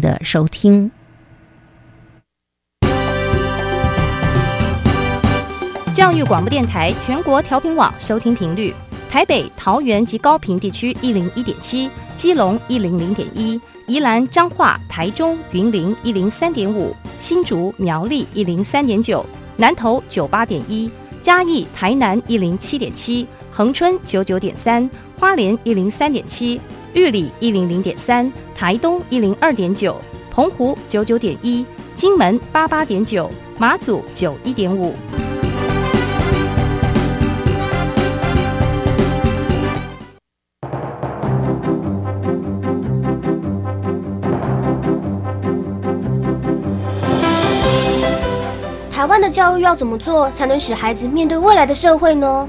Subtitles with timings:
[0.00, 0.90] 的收听。
[5.94, 8.72] 教育广播电台全国调频网收听频率：
[9.10, 19.26] 台北、桃园及高屏地区一零一点七，基隆一零零点一，宜兰、彰化、台中、云林一零三点五，新竹、苗栗一零三点九，
[19.56, 20.90] 南投九八点一，
[21.20, 24.88] 嘉义、台南一零七点七，恒春九九点三，
[25.18, 26.58] 花莲一零三点七，
[26.92, 29.96] 玉里一零零点三，台东一零二点九，
[30.30, 34.94] 澎湖九九点一，金门八八点九，马祖九一点五。
[48.92, 52.48] 台湾的教育要怎么做，才能使孩子面对未来的社会呢？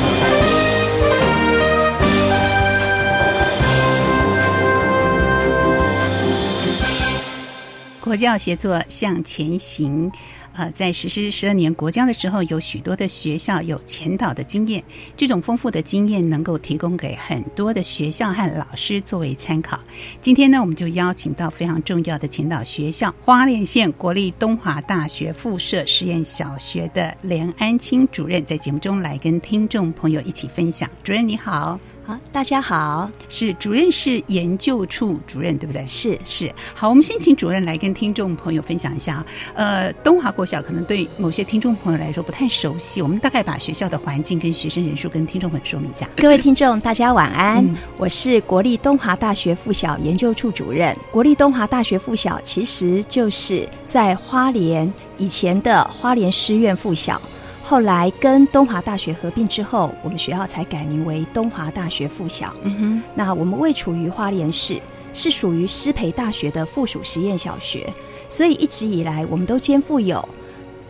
[8.11, 10.11] 佛教协作向前行。
[10.53, 14.83] 呃，在实施十二年国教的时候，有许多的学校有前导的经验，
[15.15, 19.79] 这种丰富的经验能够提供给很多的学校和老师作为参考。
[20.21, 30.89] 今天呢，我们就邀请到非常重要的前导学校——花莲县国立东华大学附设实验小学的连安清主任，在节目中来跟听众朋友一起分享。
[31.03, 31.79] 主任你好。
[32.03, 35.85] 好，大家好，是主任是研究处主任，对不对？
[35.85, 36.51] 是是。
[36.73, 39.23] 好，我们先请主任来跟听众朋友分享一下。
[39.53, 46.07] 呃，东华国小可能对某些听众朋友来说不太熟悉，我们大概把学校的环境跟学生人数跟听众们说明一下。
[46.17, 47.65] 各位听众，大家晚安，
[47.97, 50.95] 我是国立东华大学附小研究处主任。
[51.11, 57.21] 国立东华大学附小其实就是在花莲以前的花莲师院附小。
[57.63, 62.53] 后来跟东华大学合并之后，我们学校才改名为东华大学附小。
[62.63, 64.77] 嗯哼，那我们位处于花莲市，
[65.13, 67.87] 是属于师培大学的附属实验小学，
[68.27, 70.27] 所以一直以来我们都肩负有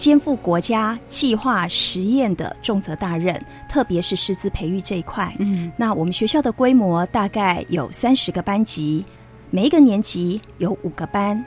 [0.02, 3.40] 肩负国家计划实验的重责大任，
[3.70, 5.32] 特别是师资培育这一块。
[5.38, 9.06] 嗯，那我们学校的规模大概有三十个班级，
[9.52, 11.46] 每一个年级有五个班。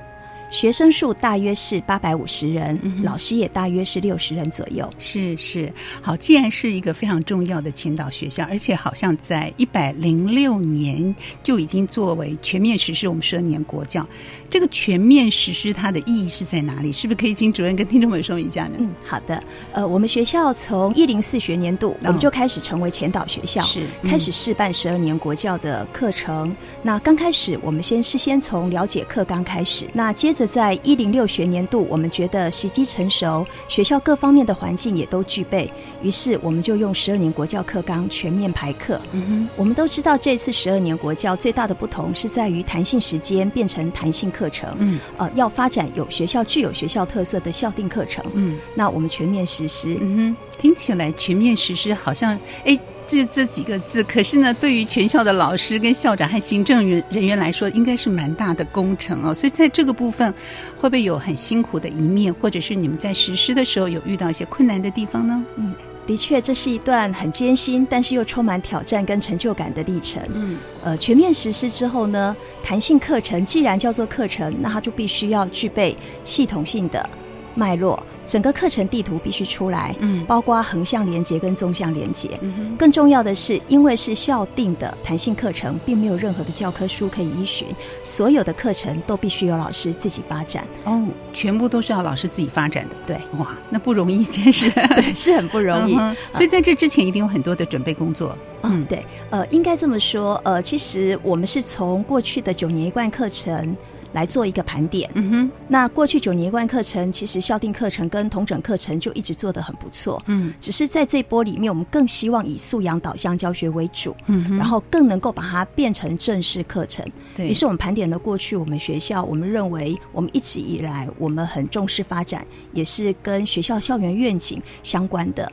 [0.50, 4.88] 学生数大约是八百五十人，老师也大约是六十人左右。
[4.98, 14.06] 是是，好，既然是一个非常重要的前导学校，而且好像在一百零六年就已经作为全面实施我们十二年国教，
[14.54, 16.92] 这个全面实施它的意义是在哪里？
[16.92, 18.76] 是不是可以请主任跟听众们说一下呢？
[18.78, 19.42] 嗯，好的。
[19.72, 26.54] 呃，我们学校从一零四学年度我们就开始成为前导学校，是开始试办十二年国教的课程。
[26.84, 30.44] 那刚开始我们先事先从了解课纲开始，那接着。
[30.47, 35.69] 在一零六学年度，我们觉得时机成熟，学校各方面的环境也都具备，
[36.00, 39.00] 于是我们就用十二年国教课纲全面排课。
[39.10, 44.75] 嗯哼，我们都知道这次十二年国教最大的不同是在于弹性时间变成弹性课程。
[44.78, 48.25] 嗯，呃，要发展有学校具有学校特色的校定课程。
[48.34, 49.97] 嗯，那我们全面实施。
[50.00, 52.78] 嗯哼，听起来全面实施好像哎。
[53.06, 59.34] 这这几个字，可是呢，对于全校的老师、跟校长和行政人人员来说，应该是蛮大的工程哦。
[59.34, 60.33] 所以在这个部分，
[60.81, 65.44] 会不会有很辛苦的一面，或者是你们在实施的时候有遇到一些困难的地方呢？
[65.56, 65.75] 嗯，
[66.06, 70.22] 的确，这是一段很艰辛，但是又充满挑战跟成就感的历程。
[70.32, 77.09] 嗯，呃，全面实施之后呢，弹性课程既然叫做课程，那它就必须要具备系统性的
[77.54, 78.00] 脉络。
[78.27, 82.31] 整个课程地图必须出来，嗯，包括横向连接跟纵向连接。
[82.41, 87.69] 嗯更重要的是，因为是校定的弹性课程，并没有任何的教科书可以依循，
[88.03, 90.65] 所有的课程都必须由老师自己发展。
[90.84, 92.95] 哦，全部都是要老师自己发展的。
[93.07, 95.95] 对，哇，那不容易一件事， 对，是很不容易。
[96.33, 98.37] 所以在这之前，一定有很多的准备工作。
[98.63, 103.77] 嗯，对，呃，应该这么说，呃，其实我们是从过去的九年一贯课程。
[104.15, 105.11] 来做一个盘点。
[105.15, 110.22] 嗯哼，那过去九年一贯课程，其实校定课程跟同整课程就一直做得很不错。
[110.27, 114.15] 嗯，只是在这波里面，我们更希望以素养导向教学为主。
[114.27, 117.05] 嗯哼，然后更能够把它变成正式课程。
[117.37, 125.51] 对，于是我们盘点了过去我们学校，我们认为我们一直以来我们很重视发展，也是跟学校校园愿景相关的。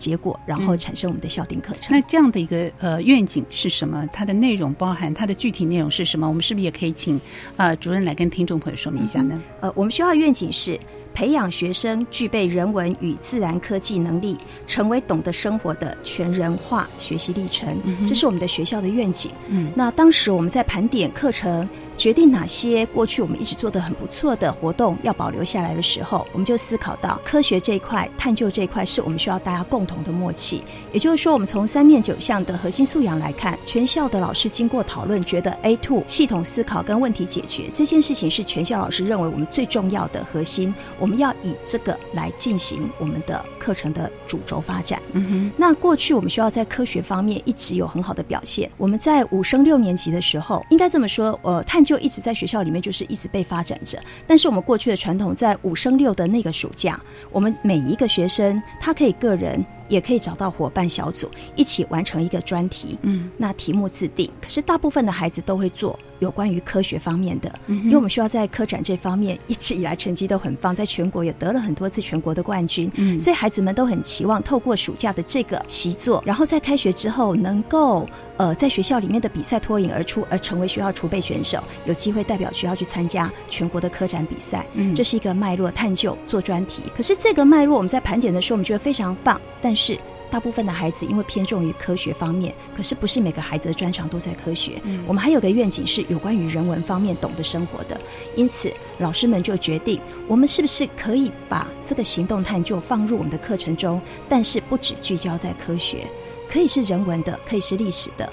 [0.00, 1.96] 结果，然后产生我们的校定课程。
[1.96, 4.04] 那这样的一个呃愿景是什么？
[4.12, 6.26] 它的内容包含它的具体内容是什么？
[6.26, 7.20] 我们是不是也可以请
[7.56, 9.40] 呃主任来跟听众朋友说明一下呢？
[9.60, 10.80] 呃，我们学校的愿景是。
[11.12, 14.38] 培养学生具备人文与自然科技能力，
[14.68, 17.76] 成为懂得生活的全人化学习历程，
[18.06, 19.28] 这是我们的学校的愿景。
[19.48, 21.68] 嗯，那当时我们在盘点课程。
[22.00, 30.64] 决定哪些过去我们一直做的很不错的活动要保留下来的时候，我们就思考到科学这一块、探究这一块是我们需要大家共同的默契。
[30.92, 45.02] 也就是说，我们从三面九项的核心素养来看，全校的老师经过讨论，觉得 A two 系统思考跟问题解决这件事情是全校老师认为我们最重要的核心，我们要以这个来进行我们的课程的主轴发展。
[45.12, 48.70] 嗯哼，那过去我们需要在科学方面一直有很好的表现。
[48.78, 51.84] 我们在五升六年级的时候，应该这么说，呃，探。
[51.90, 54.00] 就一直在学校里面，就是一直被发展着。
[54.24, 57.00] 但是我们过去的传统，在五升六的那个暑假，
[57.32, 59.64] 我们每一个学生他可以个人。
[59.90, 64.30] 也可以找到伙伴小组一起完成一个专题，嗯，那题目自定。
[64.40, 86.84] 可是大部分的孩子都会做有关于科学方面的，因为我们需要在科展这方面一直以来成绩都很棒，在全国也得了很多次全国的冠军，嗯，所以孩子们都很期望透过暑假的这个习作，然后在开学之后能够呃在学校里面的比赛脱颖而出，而成为学校储备选手，有机会代表学校去参加全国的科展比赛，嗯，这是一个脉络探究做专题。
[86.94, 89.79] 可是这个脉络我们在盘点的时候，我们觉得非常棒，但是。
[89.80, 89.98] 是
[90.30, 94.80] 大部分的孩子因为偏重于科学方面，可是不是每个孩子的专长都在科学。
[95.06, 98.00] 我们还有个愿景是有关于人文方面懂得生活的，
[98.36, 106.06] 因此老师们就决定，我们是不是可以把这个行动探究放入我们的课程中，但是不只聚焦在科学，
[106.48, 108.32] 可以是人文的，可以是历史的。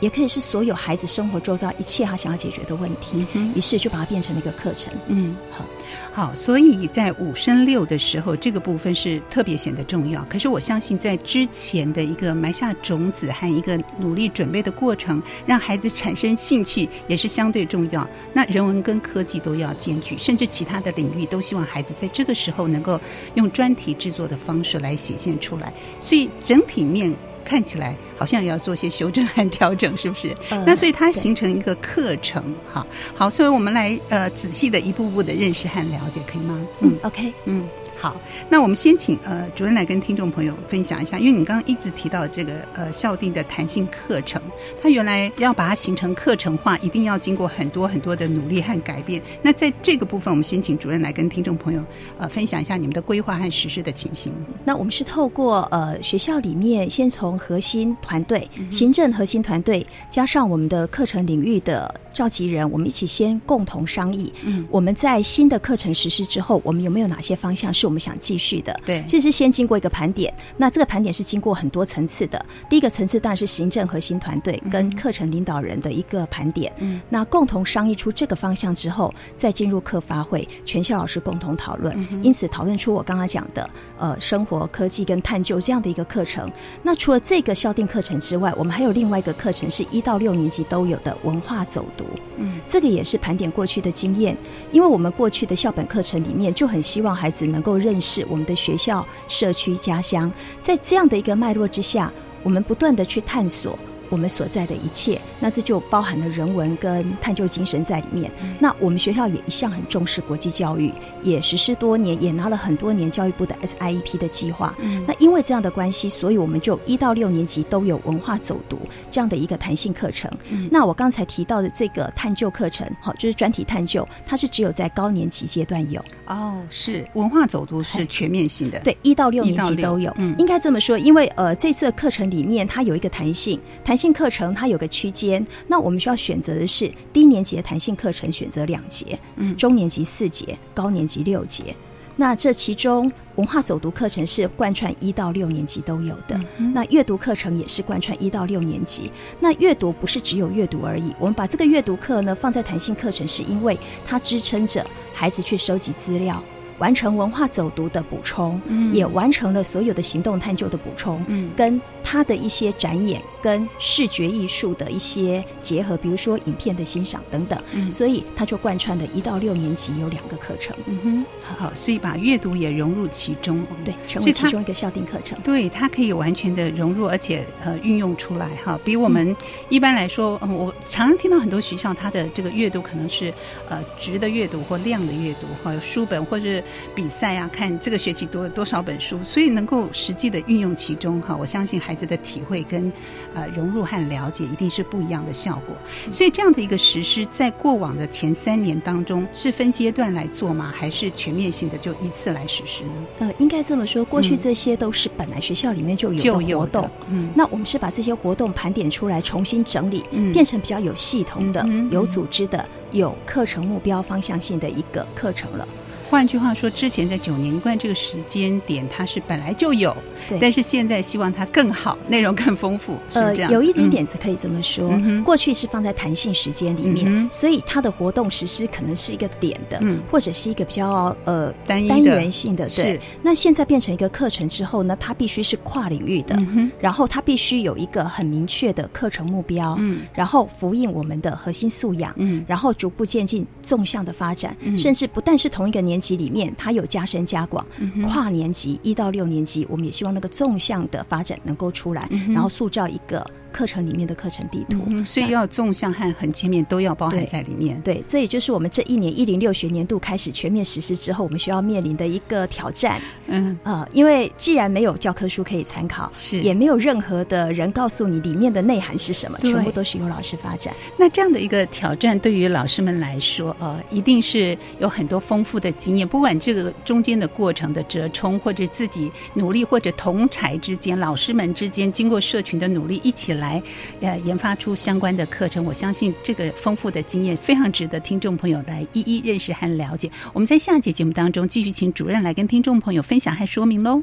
[0.00, 4.92] 也可以是所有孩子生活周遭一切他想要解决的问题，于是就把它变成了一个课程。
[5.08, 5.64] 嗯，好，
[6.12, 10.22] 好，所以在五升六的时候，这个部分是特别显得重要。
[10.24, 18.06] 可是我相信，在之前的一个埋下种子和一个努力准备的过程，让孩子产生兴趣也是相对重要。
[18.32, 23.00] 那人文跟科技都要兼具，甚至其他的领域都希望孩子在这个时候能够
[23.34, 25.72] 用专题制作的方式来显现出来。
[26.00, 27.14] 所以整体面。
[27.44, 30.34] 看起来好像也要做些修正和调整，是不是？
[30.66, 32.42] 那所以它形成一个课程，
[32.72, 36.58] 哈，好，所以我们来呃仔细的一步步的认识和了解，可以吗？
[36.80, 37.64] 嗯，OK，嗯。
[38.04, 38.14] 好，
[38.50, 44.38] 那我们先请呃主任来跟听众朋友分享一下，因为你刚刚一直提到这个呃校定的弹性课程，
[44.82, 49.22] 它原来要把它形成课程化，一定要经过很多很多的努力和改变。
[49.40, 51.82] 那在这个部分，我们先请主任来跟听众朋友
[52.18, 54.34] 呃分享一下你们的规划和实施的情形。
[54.66, 64.30] 那我们是透过呃学校里面先从核心团队、行政核心团队，加上我们的课程领域的召集人，我们一起先共同商议。
[64.44, 72.44] 嗯，我们在新的课程实施之后，我们有没有哪些方向是我们我们想继续的，对，其实先经过一个盘点，那这个盘点是经过很多层次的。
[72.68, 86.50] 第一个层次当然是行政核心团队跟课程领导人的一个盘点，嗯，那共同商议出这个方向之后，再进入课发会，全校老师共同讨论，因此讨论出我刚刚讲的，呃，生活科技跟探究这样的一个课程。
[86.82, 92.04] 那除了这个校定课程之外，我们还有另外一个课程是一到六年级都有的文化走读，
[92.38, 94.36] 嗯，这个也是盘点过去的经验，
[94.72, 97.74] 因为我们过去的校本课程里面就很希望孩子能够。
[97.84, 100.32] 认识我们的学校、社区、家乡，
[100.62, 102.10] 在这样的一个脉络之下，
[102.42, 103.78] 我们不断的去探索。
[104.08, 108.30] 我们所在的一切，那这就包含了人文跟探究精神在里面。
[108.58, 110.92] 那我们学校也一向很重视国际教育，
[111.22, 114.74] 也实施多年，也拿了很多年教育部的 SIEP 的计划。
[115.06, 118.78] 那因为这样的关系，所以我们就一到六年级都有文化走读
[119.10, 120.30] 这样的一个弹性课程。
[120.70, 126.02] 那我刚才提到的这个探究课程，好，就是专题探究，它是只有在高年级阶段有。
[126.26, 130.14] 哦，是文化走读是全面性的，对，一到六年级都有。
[130.38, 134.04] 应该这么说，因为呃，这次的课程里面它有一个弹性，弹性。
[134.04, 141.74] 性课程它有个区间，那我们需要选择的是低年级的弹性课程，选择两节，嗯，中年级四节，高年级六节。
[142.16, 146.38] 那这其中文化走读课程是贯穿一到六年级都有的，
[146.74, 149.10] 那阅读课程也是贯穿一到六年级。
[149.40, 156.44] 那阅读不是只有阅读而已，我们把这个阅读课呢放在弹性课程，是因为它支撑着孩子去收集资料。
[156.78, 170.76] 完成文化走读的补充，嗯也完成了所有的行动探究的补充，嗯跟他的一些展演跟视觉艺术的一些结合，比如说影片的欣赏等等，嗯所以他就贯穿了一到六年级有两个课程。
[170.86, 171.24] 嗯哼，
[171.56, 175.38] 好，所以把阅读也融入其中，对，成为其中一个校定课程。
[175.42, 178.78] 对，它可以完全的融入，而且呃运用出来哈。
[178.84, 179.34] 比我们
[179.68, 183.32] 一般来说，嗯，我常常听到很多学校它的这个阅读可能是
[183.68, 186.62] 呃直的阅读或量的阅读哈，书本或者。
[186.94, 192.92] 比赛啊，看这个学期读了多少本书，所以能够实际的运用其中哈，我相信孩子的体会跟
[193.34, 195.76] 呃融入和了解一定是不一样的效果。
[196.10, 200.72] 所以这样的一个实施，在过往的前三年当中是分阶段来做吗？
[200.76, 202.92] 还是全面性的就一次来实施呢？
[203.20, 215.66] 呃，应该这么说，过去这些都是本来学校里面就有的活动，嗯，那我们是把这些活动盘点出来，重新整理，嗯变成比较有系统的、嗯有组织的、有课程目标方向性的一个课程了。
[216.10, 219.96] 换句话说，之前在九年一贯这个时间点，它是本来就有，
[220.28, 220.38] 对。
[220.38, 224.90] 但是现在希望它更好，内容更丰富，是这样？，有一点点子可以这么说。
[224.92, 225.22] 嗯。
[225.24, 230.00] 过去是放在弹性时间里面，嗯所以它的活动实施可能是一个点的，嗯。
[230.10, 231.94] 或者是一个比较呃单一的。
[231.94, 232.68] 单元性的。
[232.68, 240.02] 对，那现在变成一个课程之后呢，它必须是跨领域的，嗯，然后它必须有一个很明确的课程目标，嗯。
[240.12, 242.44] 然后呼应我们的核心素养，嗯。
[242.46, 244.78] 然后逐步渐进纵向的发展，嗯。
[244.78, 253.24] 甚至不但是同一个年级里面，它有加深加广，嗯跨年级一到六年级，我们也希望那个纵向的发展能够出来，嗯然后塑造一个
[253.54, 254.82] 课程里面的课程地图。
[254.88, 257.80] 嗯所以要纵向和横切面都要包含在里面。
[257.82, 263.00] 对，这也就是我们这一年一零六学年度开始全面实施之后，我们需要面临的一个挑战。
[263.26, 270.74] 嗯，呃，因为既然没有教科书可以参考，是也没有任何的人告诉你里面的内涵是什么，全部都是由老师发展。
[270.98, 276.06] 那这样的一个挑战，对于老师们来说，呃，一定是有很多丰富的经验。
[276.08, 283.62] 不管这个中间的过程的折冲，或者自己努力，或者同才之间、老师们之间，经过社群的努力，一起来来
[284.00, 285.64] 呃研发出相关的课程。
[285.64, 290.10] 我相信这个丰富的经验非常值得听众朋友来一一认识和了解。
[290.32, 294.02] 我们在下节节目当中继续请主任来跟听众朋友分享和说明喽。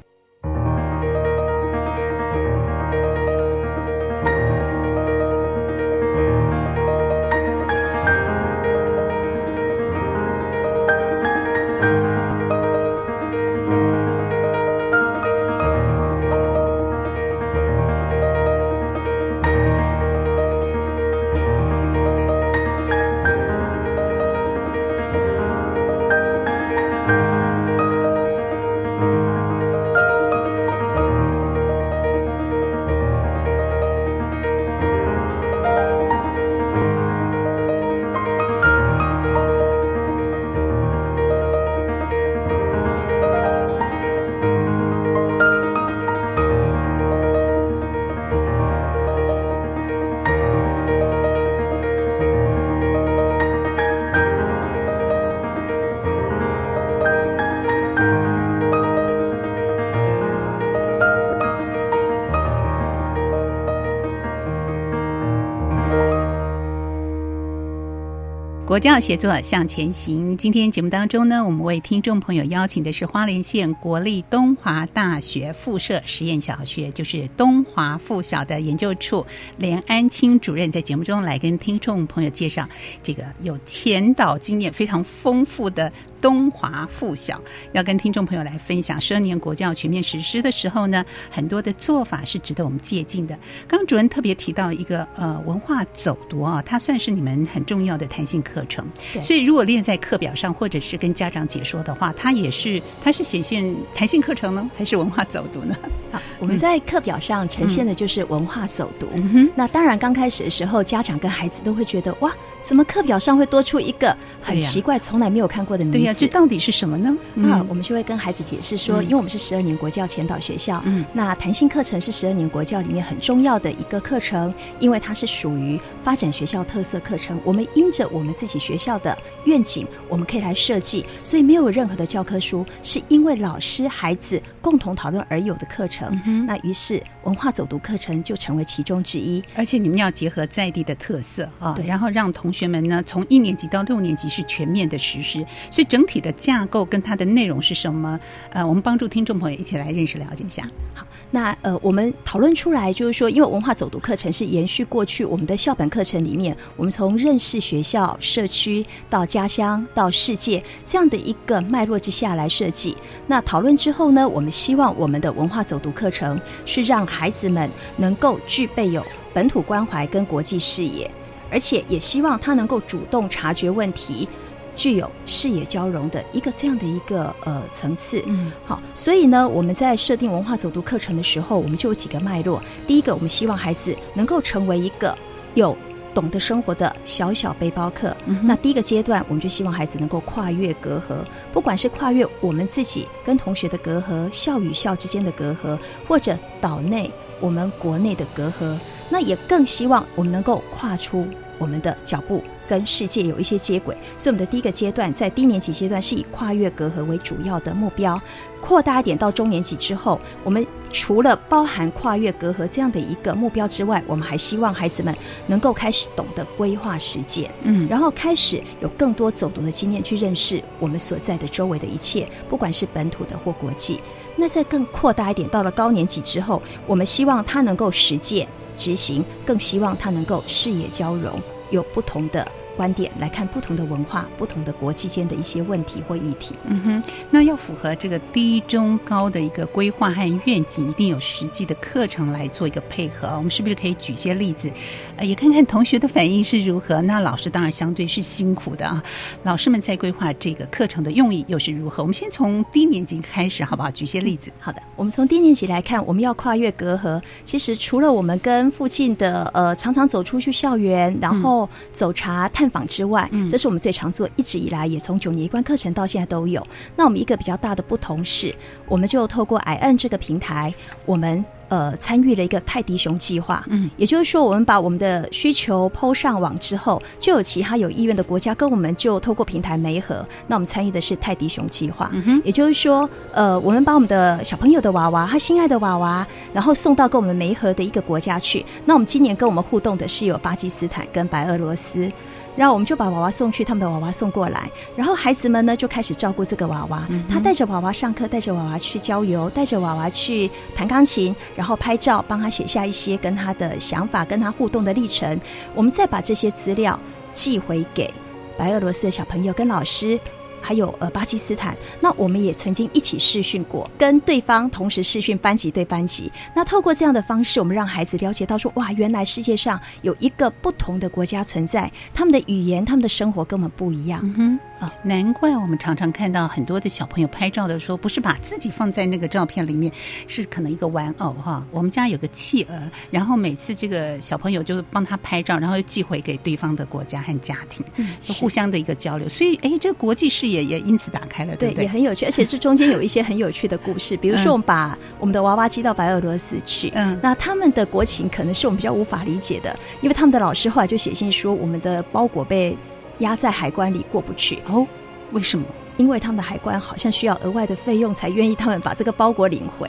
[68.71, 70.37] 国教协作向前行。
[70.37, 79.25] 今天节目当中呢，我们为听众朋友邀请的是花莲县国立东华大学附设实验小学，就是东华附小的研究处
[79.57, 82.65] 连安清主任，在节目中来跟听众朋友介绍
[83.03, 87.41] 这个有前导经验非常丰富的东华附小，
[87.73, 93.35] 要跟听众朋友来分享十二年国教全面实施的时候呢，很多的做法是值得我们借鉴的。
[93.67, 98.85] 刚刚主任特别提到一个呃文化走读啊，它算是你们很重要的弹性课程。
[99.11, 105.75] 对所以如果列在课表上，或者是跟家长解说的话，它也是它是显现弹性课程呢，还是文化走读呢？
[106.11, 109.07] 好，我们在课表上呈现的就是文化走读。
[109.13, 112.31] 嗯哼，那当然，刚开始的时候，家长跟孩子都会觉得哇，
[112.61, 115.99] 怎么课表上会多出一个很奇怪、从来没有看过的名字？
[115.99, 117.15] 对呀、这到底是什么呢？
[117.33, 127.39] 那我们就会跟孩子解释说，嗯因为我们是十二年国教前导学校，嗯那弹性课程是十二年国教里面很重要的一个课程，因为它是属于发展学校特色课程。
[127.43, 136.19] 我们因着我们自己学校的愿景，我们可以来设计，所以没有任何的教科书，是因为老师、孩子共同讨论而有的课程。
[136.25, 139.43] 嗯那于是文化走读课程就成为其中之一。
[139.55, 145.39] 而且你们要结合在地的特色啊，对然后让同学们呢从一年级到六年级是全面的实施，
[145.71, 148.19] 所以整体的架构跟它的内容是什么？
[148.49, 150.67] 呃，我们帮助听众朋友一起来认识了解一下。
[150.93, 162.97] 好，那呃，我们讨论出来就是说，因为文化走读课程是延续过去我们的校本课程里面，我们从认识学校、社区到家乡到世界这样的一个脉络之下来设计。
[163.27, 169.01] 那讨论之后呢，我们希望我们的文化走读课程是让孩子们能够具备有
[169.33, 171.09] 本土关怀跟国际视野，
[171.51, 174.27] 而且也希望他能够主动察觉问题。
[174.73, 182.63] 具有视野交融的一个这样的一个呃层次，嗯，好，所以呢，我们在设定文化走读课程的时候，我们就有几个脉络。
[182.87, 185.15] 第一个，我们希望孩子能够成为一个
[185.55, 185.77] 有
[186.15, 188.15] 懂得生活的小小背包客。
[188.25, 191.17] 嗯那第一个阶段，我们就希望孩子能够跨越隔阂，
[191.51, 195.77] 不管是跨越我们自己跟同学的隔阂、校与校之间的隔阂，
[196.07, 198.77] 或者岛内我们国内的隔阂，
[199.09, 202.41] 那也更希望我们能够跨出我们的脚步。
[202.67, 208.17] 跟世界有一些接轨，所以我们的第一个阶段在低年级阶段是以跨越隔阂为主要的目标，
[208.61, 215.13] 扩大一点到中年级之后，我们除了包含跨越隔阂这样的一个目标之外，我们还希望孩子们
[215.47, 223.99] 能够开始懂得规划实践，嗯然后开始有更多走读的经验去认识我们所在的周围的一切，不管是本土的或国际。
[224.41, 232.45] 那再更扩大一点，到了高年级之后，我们希望他能够实践执行，更希望他能够视野交融，有不同的
[232.81, 236.55] 观点来看不同的文化、不同的国际间的一些问题或议题。
[236.65, 243.27] 嗯哼，那要符合这个低中高的一个规划和愿景，一定有实际的课程来做一个配合。
[243.37, 244.71] 我们是不是可以举些例子，
[245.15, 246.99] 呃，也看看同学的反应是如何？
[247.03, 249.03] 那老师当然相对是辛苦的啊，
[249.43, 252.01] 老师们在规划这个课程的用意又是如何？
[252.01, 253.91] 我们先从低年级开始，好不好？
[253.91, 254.51] 举些例子。
[254.59, 257.21] 好的，我们从低年级来看，我们要跨越隔阂。
[257.45, 266.65] 其实除了我们跟附近的呃常常走出去校园，然后走茶探访之外，嗯这是我们最常做，一直以来也从九年一贯课程到现在都有。
[266.95, 268.55] 那我们一个比较大的不同是，
[268.87, 270.73] 我们就透过 i n 这个平台，
[271.05, 273.63] 我们呃参与了一个泰迪熊计划。
[273.69, 280.25] 嗯，也就是说，我们把我们的需求抛上网之后，就有其他有意愿的国家跟我们就透过平台媒合。
[280.47, 282.09] 那我们参与的是泰迪熊计划。
[282.13, 288.65] 嗯哼，也就是说，呃，我们把我们的小朋友的娃娃，他心爱的娃娃，然后送到跟我们媒合的一个国家去。
[288.85, 292.11] 那我们今年跟我们互动的是有巴基斯坦跟白俄罗斯。
[292.55, 297.05] 然后我们就把娃娃送去，他们的娃娃送过来，然后孩子们呢就开始照顾这个娃娃。
[297.09, 305.39] 嗯他带着娃娃上课，带着娃娃去郊游，带着娃娃去弹钢琴，然后拍照，帮他写下一些跟他的想法、跟他互动的历程。
[305.73, 306.99] 我们再把这些资料
[307.33, 308.13] 寄回给
[308.57, 310.19] 白俄罗斯的小朋友跟老师。
[310.61, 316.31] 还有呃巴基斯坦，那我们也曾经一起试训过，跟对方同时试训班级对班级。
[316.55, 324.21] 那透过这样的方式，我们让孩子了解到说，哇，原来世界上有一个不同的国家存在，他们的语言、他们的生活跟我们不一样。
[324.23, 324.59] 嗯哼。
[324.81, 329.93] 啊难怪我们常常看到很多的小朋友拍照的时候，不是把自己放在那个照片里面，
[330.25, 331.63] 是可能一个玩偶哈。
[331.69, 332.75] 我们家有个企鹅，
[333.11, 337.85] 然后每次这个小朋友就帮他拍照，然后又寄回给对方的国家和家庭，
[338.23, 339.29] 就互相的一个交流。
[339.29, 341.83] 所以，哎，这个国际视野也也因此打开了，对不对？
[341.85, 344.15] 也很有趣，而且这中间有一些很有趣的故事。
[344.21, 352.75] 比如说，我们把我们的娃娃寄到白俄罗斯去，嗯那他们的国情可能是我们比较无法理解的，因为他们的老师后来就写信说，我们的包裹被
[353.19, 354.59] 压在海关里过不去。
[354.67, 354.85] 哦，
[355.31, 355.65] 为什么？
[356.01, 359.87] 因为他们的海关好像需要额外的费用，才愿意他们把这个包裹领回。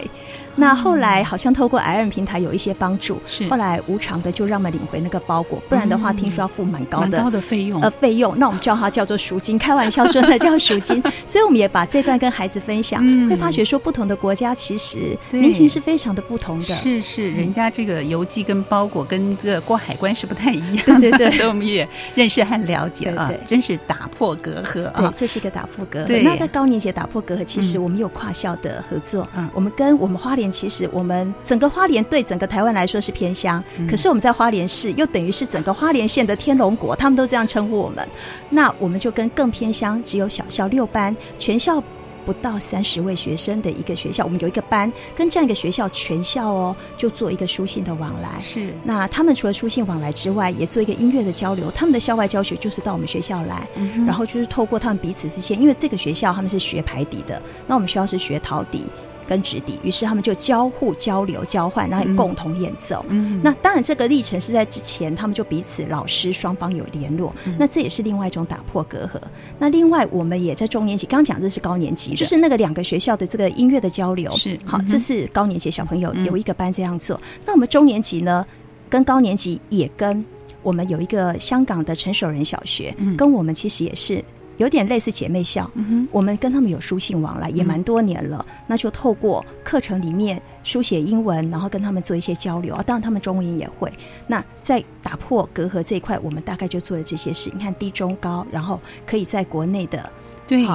[0.54, 8.38] 那后来好像透过 IRN 平台有一些帮助，是后来无偿的就让我们领回那个包裹，不然的话嗯听说要付蛮高蛮的高的费用呃费用。
[8.38, 11.02] 那我们叫它叫做赎金，开玩笑说那叫赎金。
[11.24, 16.64] 所以我们也把这段跟孩子分享，嗯会发觉说不同的国家其实民情是非常的不同的。
[16.66, 25.14] 是是，人家这个邮寄跟包裹跟这个过海关是不太一样的，对对对 所以我们也认识和了解啊，对对真是打破隔阂对啊，。
[25.16, 26.22] 这是一个打破隔对。
[26.22, 29.26] 那在高年级打破隔阂，其实嗯我们有跨校的合作。
[29.36, 38.06] 嗯我们跟我们花莲，其实我们整个花莲对整个台湾来说是偏乡，嗯可是我们在花莲市又等于是整个花莲县的天龙国，他们都这样称呼我们。
[38.50, 41.82] 那我们就跟更偏乡，只有小校六班，全校。
[42.24, 48.40] 不到三十位学生的一个学校，我们有一个班跟这样一个学校全校哦，就做一个书信的往来。
[48.40, 51.70] 是，那他们除了书信往来之外，也做一个音乐的交流。
[51.70, 58.84] 他们的校外教学就是到我们学校来，嗯然后就是透过他们彼此之间，因为这个学校他们是学排笛的，那我们学校是学陶笛
[59.32, 63.02] 跟直笛，于是他们就交互交流、交换，然后共同演奏。
[63.08, 69.18] 嗯那当然，这个历程是在之前，他们就彼此老师双方有联络，嗯那这也是另外一种打破隔阂。
[69.58, 74.30] 那另外，我们也在中年级，刚刚讲这是高年级，就是那个两个学校的这个音乐的交流。
[74.36, 77.18] 是好嗯，这是高年级小朋友嗯有一个班这样做。
[77.46, 78.44] 那我们中年级呢，
[78.90, 80.22] 跟高年级也跟
[80.62, 84.22] 我们有一个香港的陈守仁小学，嗯跟我们其实也是
[84.56, 85.70] 有点类似姐妹校。
[85.74, 88.44] 嗯哼我们跟他们有书信往来，也蛮多年了。
[88.66, 92.82] 那就透过课程里面书写英文，然后跟他们做一些交流啊。
[92.82, 93.92] 当然，他们中文也会。
[94.26, 97.50] 那在打破隔阂这一块，我们大概就做了这些事。
[97.54, 100.10] 你看低中高，然后可以在国内的
[100.46, 100.66] 对。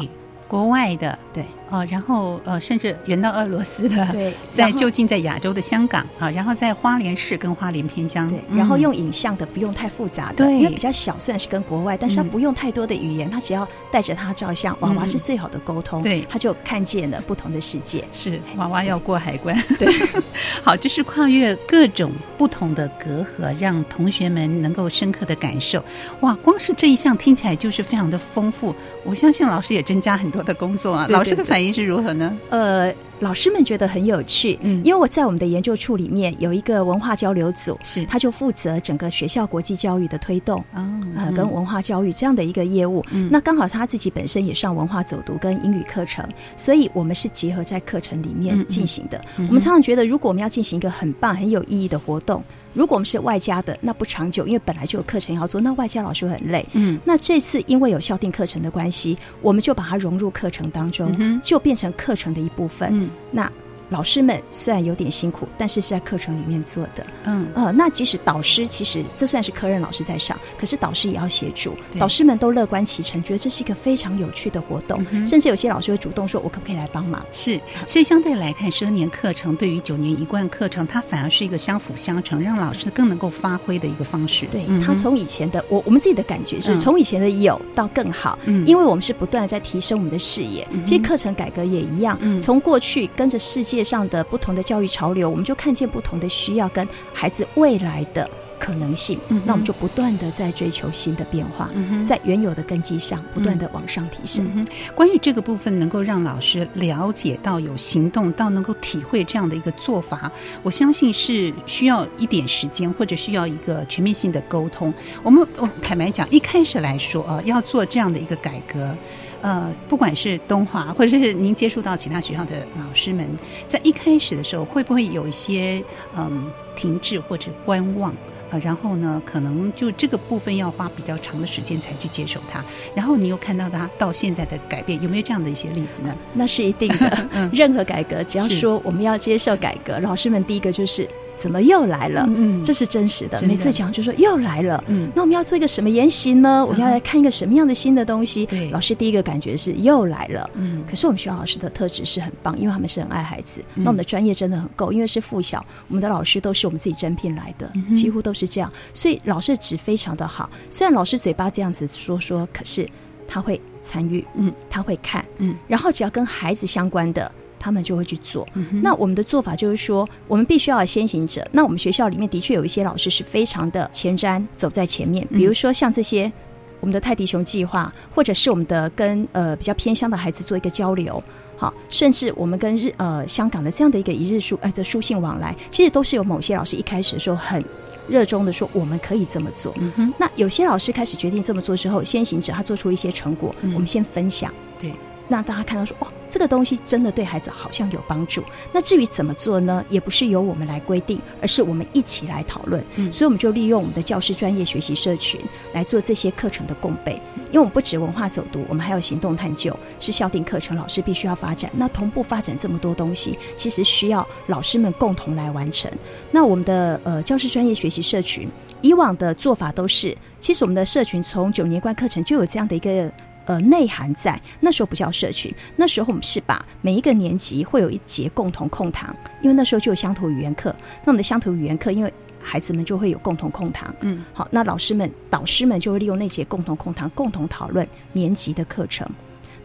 [0.49, 18.03] 国外的，对，哦，然后呃，甚至远到俄罗斯的，对，在就近在亚洲的香港啊，然后在花莲市跟花莲偏乡，对，嗯然后用影像的，不用太复杂的，对因为比较小，虽然是跟国外，但是它嗯不用太多的语言，他只要带着他照相，娃娃嗯是最好的沟通，对他就看见了不同的世界。
[18.11, 19.87] 是娃娃要过海关，对，
[20.63, 25.83] 好，就是跨越各种不同的隔阂，让同学们能够深刻的感受。
[26.21, 31.07] 哇，光是这一项听起来就是非常的丰富，我相信老师也增加很多的工作啊。
[31.09, 32.37] 老师的对反应是如何呢？
[32.51, 40.59] 呃，老师们觉得很有趣，嗯因为我在我们的研究处里面有一个文化交流组，是他就负责整个学校国际教育的推动。
[40.75, 46.23] 哦，呃，跟文化教育这样的一个业务，嗯那刚好他自己本身也上文化走读跟英语课程，
[46.55, 49.19] 所以我们是结合在课程里嗯嗯面进行的。
[49.37, 52.43] 我们常常觉得，如果我们要进行一个很棒、很有意义的活动，
[52.77, 56.63] 如果我们是外加的，那不长久，因为本来就有课程要做，那外加老师会很累。
[56.73, 62.89] 嗯那这次因为有校定课程的关系，我们就把它融入课程当中，嗯就变成课程的一部分。
[62.93, 63.51] 嗯那
[63.89, 67.05] 老师们虽然有点辛苦，但是是在课程里面做的。
[67.25, 67.47] 嗯。
[67.55, 71.99] 呃，那即使导师其实这算是科任老师在上，可是导师也要协助，对。
[71.99, 77.23] 导师们都乐观其成，觉得这是一个非常有趣的活动，嗯甚至有些老师会主动说：“我可不可以来帮忙？
[77.31, 86.79] 是，所以相对来看，十二年课程对于九年一贯课程，它反而是一个相辅相成，让老师更能够发挥的一个方式。？”对、他从以前的我，我们自己的感觉就是嗯。
[86.79, 88.65] 从以前的有到更好，嗯。
[88.65, 90.67] 因为我们是不断的在提升我们的视野。
[90.71, 92.39] 嗯其实课程改革也一样，嗯。
[92.39, 104.49] 从过去跟着世界上的不同的教育潮流，我们就看见不同的需要跟孩子未来的可能性，嗯那我们就不断的在追求新的变化，嗯哼在原有的根基上不断的往上提升。
[104.55, 110.31] 嗯，关于这个部分，能够让老师了解到有行动，到能够体会这样的一个做法，
[110.63, 114.91] 我相信是需要一点时间，或者需要一个全面性的沟通。
[115.21, 118.97] 我们我坦白讲，一开始来说啊，要做这样的一个改革。
[119.41, 123.27] 呃，不管是东华，或者是您接触到其他学校的老师们，
[123.67, 125.83] 在一开始的时候，会不会有一些
[126.15, 128.13] 嗯停滞或者观望？
[128.49, 132.63] 呃，然后呢，可能就这个部分要花比较长的时间才去接受它。
[132.95, 136.15] 然后你又看到它到现在的改变，有没有这样的一些例子呢？
[136.33, 137.27] 那是一定的。
[137.33, 141.05] 嗯任何改革，只要说我们要接受改革，老师们第一个就是
[141.37, 142.25] 怎么又来了？
[142.27, 143.39] 嗯这是真实的。
[143.39, 144.83] 的每次讲就说又来了。
[144.87, 146.65] 嗯那我们要做一个什么研习呢？
[146.65, 148.45] 我们要来看一个什么样的新的东西？
[148.47, 150.49] 对老师第一个感觉是又来了。
[150.55, 160.49] 嗯可是我们学校老师的特质是很棒，因为他们是很爱孩子，嗯那我们的专业真的很够，因为是附小，我们的老师都是我们自己甄聘来的，嗯几乎都是这样，所以老师的质非常的好。
[160.71, 162.89] 虽然老师嘴巴这样子说说，可是
[163.27, 167.31] 他会参与，嗯，他会看，嗯，然后只要跟孩子相关的。
[167.59, 168.47] 他们就会去做。
[168.53, 171.47] 嗯那我们的做法就是说，我们必须要有先行者。
[171.51, 175.25] 那我们学校里面的确有一些老师是非常的前瞻，走在前面。
[175.31, 176.31] 嗯比如说像这些
[176.79, 181.21] 我们的泰迪熊计划，或者是我们的跟呃比较偏乡的孩子做一个交流。
[181.59, 187.65] 好，甚至我们跟日呃香港的这样的一个一日书呃的书信往来，其实都是有某些老师一开始的时候很
[188.07, 189.73] 热衷的说我们可以这么做。
[189.79, 194.93] 嗯哼，那有些老师开始决定这么做之后，先行者他做出一些成果，嗯我们先分享，对，
[195.29, 198.43] 让大家看到说，哇，这个东西真的对孩子好像有帮助。
[198.71, 199.83] 那至于怎么做呢？
[199.89, 202.83] 也不是由我们来规定，而是我们一起来讨论。
[202.95, 205.39] 嗯所以我们就利用我们的教师专业学习社群
[205.73, 207.19] 来做这些课程的共备。
[207.49, 211.71] 因为我们不止文化走读，我们还有行动探究，是校定课程，老师必须要发展。
[211.73, 215.89] 那同步发展这么多东西，其实需要老师们共同来完成。
[216.29, 218.49] 那我们的呃教师专业学习社群，
[218.81, 223.11] 以往的做法都是，其实我们的社群从九年关课程就有这样的一个。
[223.47, 230.69] 呃，内涵在那时候不叫社群，那时候我们是把每一个年级会有一节共同空堂，因为那时候就有乡土语言课。
[231.05, 239.09] 那我们的乡土语言课，因为孩子们就会有共同空堂，嗯，好，那老师们、导师们就会利用那节共同空堂，共同讨论年级的课程。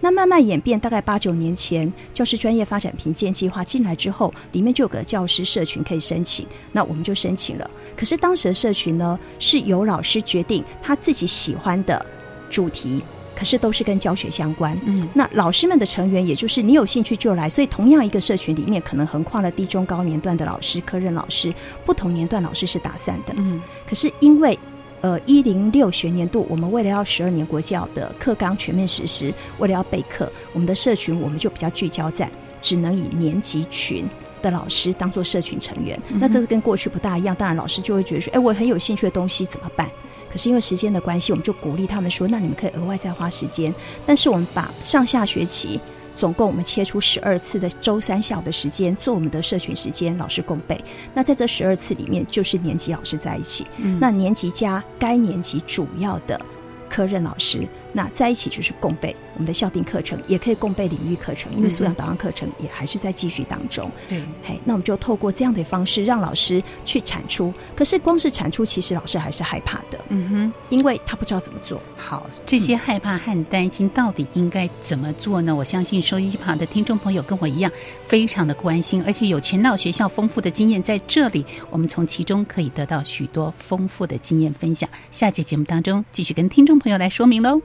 [0.00, 7.70] 那慢慢演变，大概八九年前，教师专业发展评鉴计划进来之后，里面就有个教师社群可以申请，那我们就申请了。
[7.96, 12.04] 可是当时的社群呢，是由老师决定他自己喜欢的
[12.50, 13.04] 主题，
[13.42, 14.78] 可是都是跟教学相关。
[14.84, 21.52] 嗯，那老师们的成员，也就是你有兴趣就来，所以同样一个社群里面，可能横跨了低中高年段的老师、科任老师，
[21.84, 23.34] 不同年段老师是打散的。
[23.36, 24.56] 嗯，可是因为
[25.00, 34.06] 呃一零六学年度，我们为了要十二年国教的课纲全面实施，为了要备课，我们的社群我们就比较聚焦在只能以年级群。
[34.42, 37.34] 的老师当做社群成员，那这个跟过去不大一样。
[37.34, 39.88] 当然，老师就会觉得说：“哎，我很有兴趣的东西怎么办？”
[40.30, 43.72] 可是因为时间的关系，我们就鼓励他们说：“那你们可以额外再花时间。”
[44.04, 45.78] 但是我们把上下学期
[46.14, 50.82] 总共我们切出十二次的周三下午的时间做我们的社群时间，老师共备。
[51.14, 53.66] 那在这十二次里面，就是年级老师在一起。
[53.76, 56.40] 嗯那年级加该年级主要的
[56.88, 63.90] 科任老师那在一起就是共备我们的校定课程，也可以共备领域课程，因为素养导向课程也还是在继续当中。
[64.08, 67.52] 对，嘿，那我们就透过这样的方式让老师去产出。
[67.76, 70.52] 可是光是产出，其实老师还是害怕的，嗯哼。
[70.70, 71.80] 因为他不知道怎么做。
[71.96, 75.54] 好，这些害怕和担心到底应该怎么做呢？
[75.54, 77.70] 我相信收音机旁的听众朋友跟我一样，
[78.06, 84.88] 非常的关心，而且有全脑学校丰富的经验在这里，我们从其中可以得到许多丰富的经验分享。
[85.10, 87.60] 下节节目当中，继续跟听众朋友来说明喽。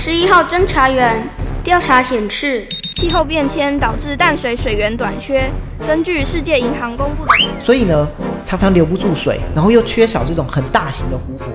[0.00, 1.20] 是一号侦查员。
[1.64, 5.50] 调查显示，气候变迁导致淡水水源短缺。
[5.88, 7.32] 根据世界银行公布的，
[7.64, 8.08] 所以呢，
[8.46, 11.46] 常常留不住水，然后又缺少这种很大型的湖泊。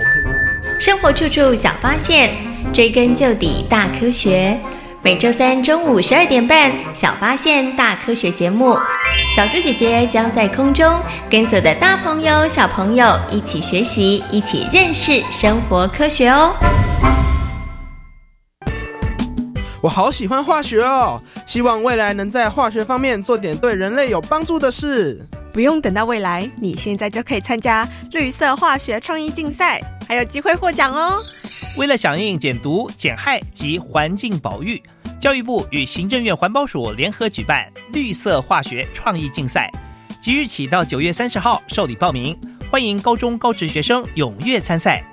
[0.77, 2.31] 生活处处小发现，
[2.73, 4.59] 追根究底大科学。
[5.01, 8.77] 每周三中午十二点半，《小发现大科学》节目，
[9.35, 10.93] 小猪姐姐将在空中
[11.29, 16.53] 跟所有的大朋友、小朋友一起学习，一起认识生活科学哦。
[19.83, 25.21] 我好喜欢化学哦，希望未来能在化学方面做点对人类有帮助的事。
[25.51, 31.17] 不用等到未来，你现在就可以参加绿色化学创意竞赛，还有机会获奖哦。
[31.77, 34.81] 为了响应减毒、减害及环境保育，
[35.19, 39.69] 教育部与行政院环保署联合举办绿色化学创意竞赛，
[40.21, 42.33] 即日起到九月三十号受理报名，
[42.71, 45.03] 欢迎高中高职学生踊跃参赛。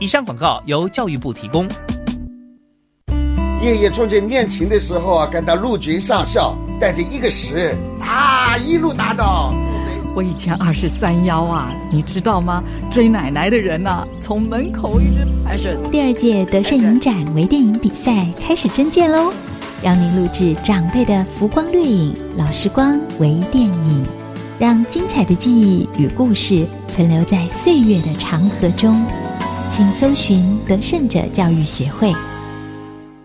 [0.00, 1.68] 以上广告由教育部提供。
[3.64, 9.54] 爷爷从前练琴的时候啊，感到陆军上校，带着一个十啊，一路打到。
[10.14, 12.62] 我以前二十三幺啊，你知道吗？
[12.90, 15.74] 追奶奶的人呐，从门口一直排着。
[15.90, 19.32] 第二届德胜影展微电影比赛开始征件喽，
[19.82, 24.04] 邀您录制长辈的浮光掠影、老时光微电影，
[24.58, 28.94] 让精彩的记忆与故事存留在岁月的长河中。
[29.70, 32.14] 请搜寻德胜者教育协会。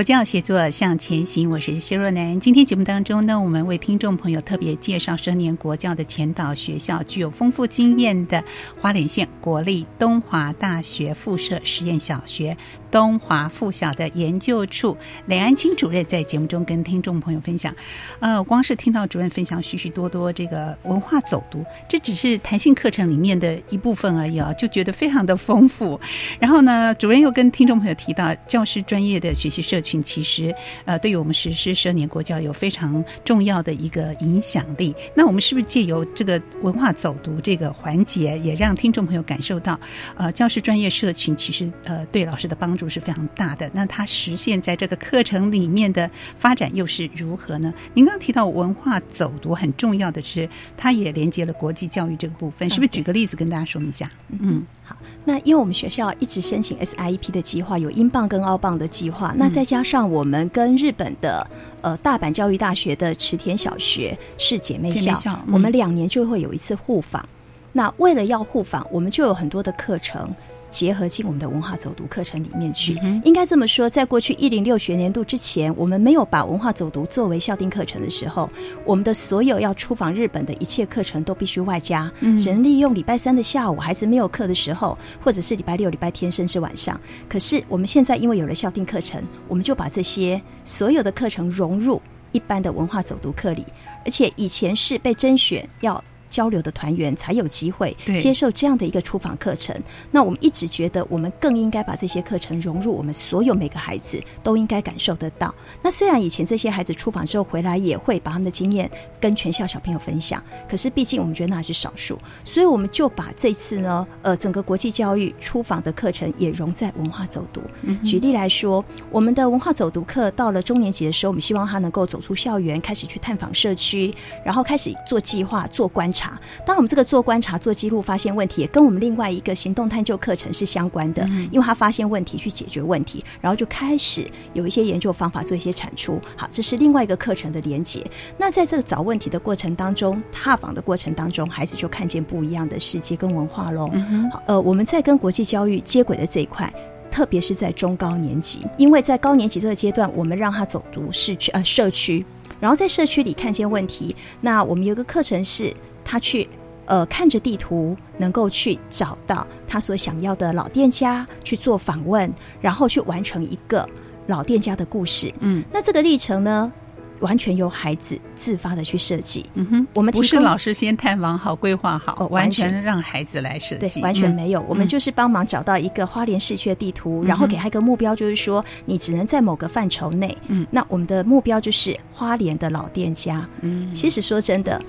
[0.00, 2.40] 国教写作向前行，我是谢若楠。
[2.40, 8.42] 今天节目当中呢，我们为听众朋友特别介绍十年国教的前导学校，具有丰富经验的
[8.80, 12.56] 花莲县国立东华大学附设实验小学
[12.90, 17.74] 东华附小的研究处雷安清主任在节目中跟听众朋友分享。
[18.18, 25.98] 呃，光是听到主任分享许许多多这个文化走读，这只是弹性课程里面的一部分而已啊，就觉得非常的丰富。
[26.38, 34.94] 然后呢，主任又跟听众朋友提到，教师专业的学习社群其实呃，对于我们实施十二年国教有非常重要的一个影响力。
[35.14, 39.78] 那我们是不是借由这个文化走读这个环节，也让听众朋友感受到，
[40.16, 43.70] 呃，教师专业社群其实呃对老师的帮助是非常大的。
[43.72, 47.72] 那它实现在这个课程里面的发展又是如何呢？
[47.94, 52.88] 您刚刚提到文化走读很重要的是，它也连接了国际教育这个部分，是不是？
[52.88, 54.10] 举个例子跟大家说明一下。
[54.40, 54.96] 嗯，好。
[55.24, 61.48] 那因为我们学校一直申请 SIEP 的计划，有英镑跟澳镑的计划，那再加上我们跟日本的
[61.82, 67.26] 呃大阪教育大学的池田小学是姐妹校，我们两年就会有一次互访。
[67.72, 70.28] 那为了要互访，我们就有很多的课程。
[70.70, 78.48] 结合进我们的文化走读课程里面去，应该这么说，在过去一零六学年度之前，我们没有把文化走读作为校定课程的时候，
[78.84, 87.00] 我们的所有要出访日本的一切课程都必须外加，只能利用礼拜三的下午孩子没有课的时候，或者是礼拜六、礼拜天甚至晚上。
[87.28, 92.00] 可是我们现在因为有了校定课程，我们就把这些所有的课程融入
[92.32, 93.66] 一般的文化走读课里，
[94.04, 96.02] 而且以前是被甄选要。
[96.30, 99.78] 交流的团员才有机会对接受这样的一个出访课程。
[100.10, 105.54] 那我们一直觉得，我们更应该把这些课程融入我们所有每个孩子都应该感受得到。
[105.82, 108.90] 那虽然以前这些孩子出访之后回来也会把他们的经验
[109.20, 117.60] 跟全校小朋友分享，可是毕竟我们觉得那还是少数，所以我们就把这次呢，呃，整个国际教育出访的课程也融在文化走读。
[117.82, 124.14] 嗯举例来说，我们的文化走读课到了中年级的时候，我们希望他能够走出校园，开始去探访社区，
[124.44, 126.19] 然后开始做计划、做观察。
[126.66, 136.20] 当我们这个做观察、做记录，发现问题，也跟我们另外一个行动探究课程是相关的，因为他发现问题去解决问题，然后就开始有一些研究方法做一些产出。
[136.36, 138.04] 好，这是另外一个课程的连结。
[138.36, 143.90] 那在这个找问题的过程当中，踏访的过程当中，孩子就看见不一样的世界跟文化喽。
[144.32, 146.72] 好，呃，我们在跟国际教育接轨的这一块。
[147.10, 152.24] 特别是在中高年级，因为在高年级这个阶段，我们让他走读市区呃社区，
[152.60, 154.14] 然后在社区里看见问题。
[154.40, 156.48] 那我们有个课程是他去
[156.86, 163.88] 呃看着地图，能够去找到他所想要的老店家，去做访问，然后去完成一个
[164.26, 165.32] 老店家的故事。
[165.40, 166.72] 嗯，那这个历程呢，
[167.20, 169.44] 完全由孩子自发的去设计。
[169.54, 174.60] 嗯哼，我们不是老师先探访好、规划好，哦完完全全让孩子来设对计，，完全没有。
[174.60, 180.36] 嗯我们嗯就是帮忙找到一个花莲市区的地图，嗯然后给他一个目标，就是说你只能在某个范畴内。
[180.48, 183.46] 嗯，那我们的目标就是花莲的老店家。
[183.60, 184.80] 嗯，其实说真的。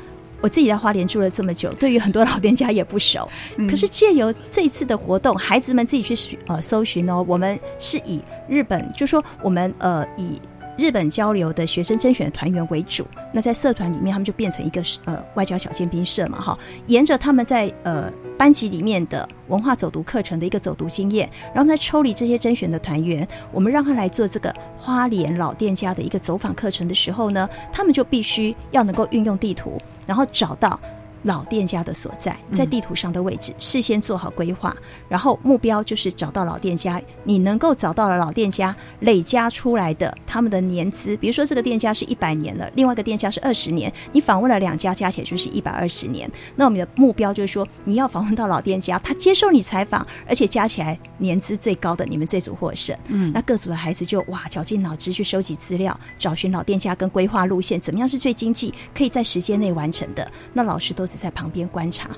[0.41, 3.27] 我自己在花莲住了这么久，对于很多老店家也不熟。
[3.57, 10.41] 嗯可是借由这次的活动，孩子们自己去呃搜寻哦，我们是以日本，就说我们呃以
[10.81, 13.05] 日本交流的学生甄选的团员为主。
[13.31, 30.79] 那在社团里面，他们就变成一个呃外交小尖兵社嘛，哈，沿着他们在呃班级里面的文化走读课程的一个走读经验，然后再抽离这些甄选的团员，我们让他来做这个花莲老店家的一个走访课程的时候呢，他们就必须要能够运用地图，然后找到。
[31.23, 34.75] 老店家的所在，在地图上的位置，事先做好规划，
[35.07, 37.01] 然后目标就是找到老店家。
[37.23, 46.29] 你能够找到了老店家累加出来的他们的年资，比如说这个店家是一百年了，另外一个店家是二十年，你访问了两家，加起来就是一百二十年。
[46.55, 52.97] 那我们的目标就是说，你要访问到老店家，他接受你采访，而且加起来年资最高的，你们这组获胜。
[53.07, 60.29] 嗯那各组的孩子就哇绞尽脑汁去收集资料，找寻老店家跟规划路线，怎么样是最经济，可以在时间内完成的。
[60.53, 62.09] 那老师都是在旁边观察。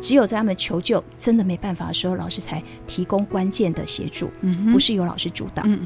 [0.00, 5.62] 只有在他们求救真的没办法的时候，老师才提供关键的协助，嗯不是由老师主导。
[5.66, 5.80] 嗯，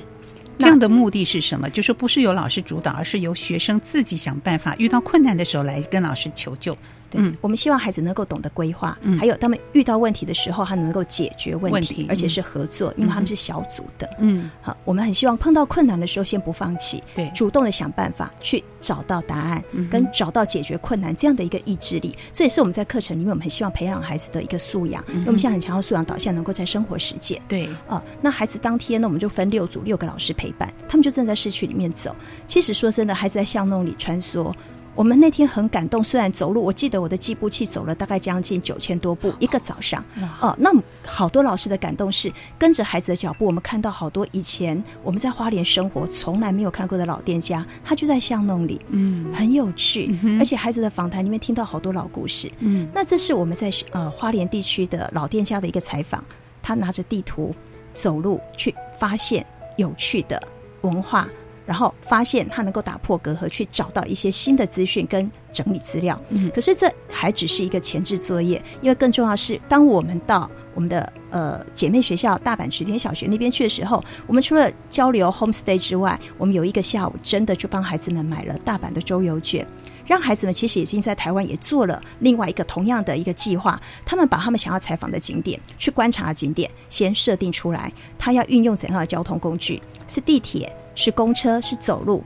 [0.59, 1.71] 这样的目的是什么？
[1.71, 6.77] 就是不是由老师主导，而是由学生自己想办法，遇到困难的时候来跟老师求救。
[7.11, 14.09] 对，嗯我们希望孩子能够懂得规划，嗯还有他们遇到问题的时候，他能够解决问题，问题而且嗯是合作，因为他们是小组的。
[14.19, 27.41] 嗯，好，我们很希望碰到困难的时候先不放弃，对主动的想办法去找到答案，嗯跟找到解决困难这样的一个意志力，这也是我们在课程里面我们很希望培养孩子的一个素养，嗯因为我们现在很强调素养导向，能够在生活实践。
[27.49, 32.15] 对，啊，那孩子当天呢，我们就分六组，六个老师陪伴，他们就正在市区里面走。
[32.47, 34.53] 其实说真的，孩子在巷弄里穿梭。
[34.95, 40.05] 我们那天很感动，虽然走路，我记得我的计步器走了大概将近九千多步一个早上。
[40.41, 40.71] 哦，那
[41.07, 52.51] 好多老师的感动是跟着孩子的脚步，我们看到好多以前我们在花莲生活从来没有看过的老店家，他就在巷弄里，嗯很有趣，嗯而且孩子的访谈里面听到好多老故事。
[52.59, 56.23] 嗯那这是我们在呃花莲地区的老店家的一个采访，
[56.61, 57.55] 他拿着地图
[57.95, 60.43] 走路去发现有趣的
[60.83, 61.29] 文化。
[61.71, 66.21] 然后发现他能够打破隔阂，去找到一些新的资讯跟整理资料。
[66.31, 79.65] 嗯可是这还只是一个前置作业，因为更重要的是，当我们到我们的呃姐妹学校大阪池田小学那边去的时候，我们除了交流 homestay 之外，我们有一个下午真的就帮孩子们买了大阪的周游券。
[80.11, 89.81] 让孩子们其实已经在台湾也做了另外一个同样的一个计划，他们把他们想要采访的景点、去观察的景点先设定出来，他要运用怎样的交通工具？
[90.09, 92.25] 是地铁、是公车、是走路？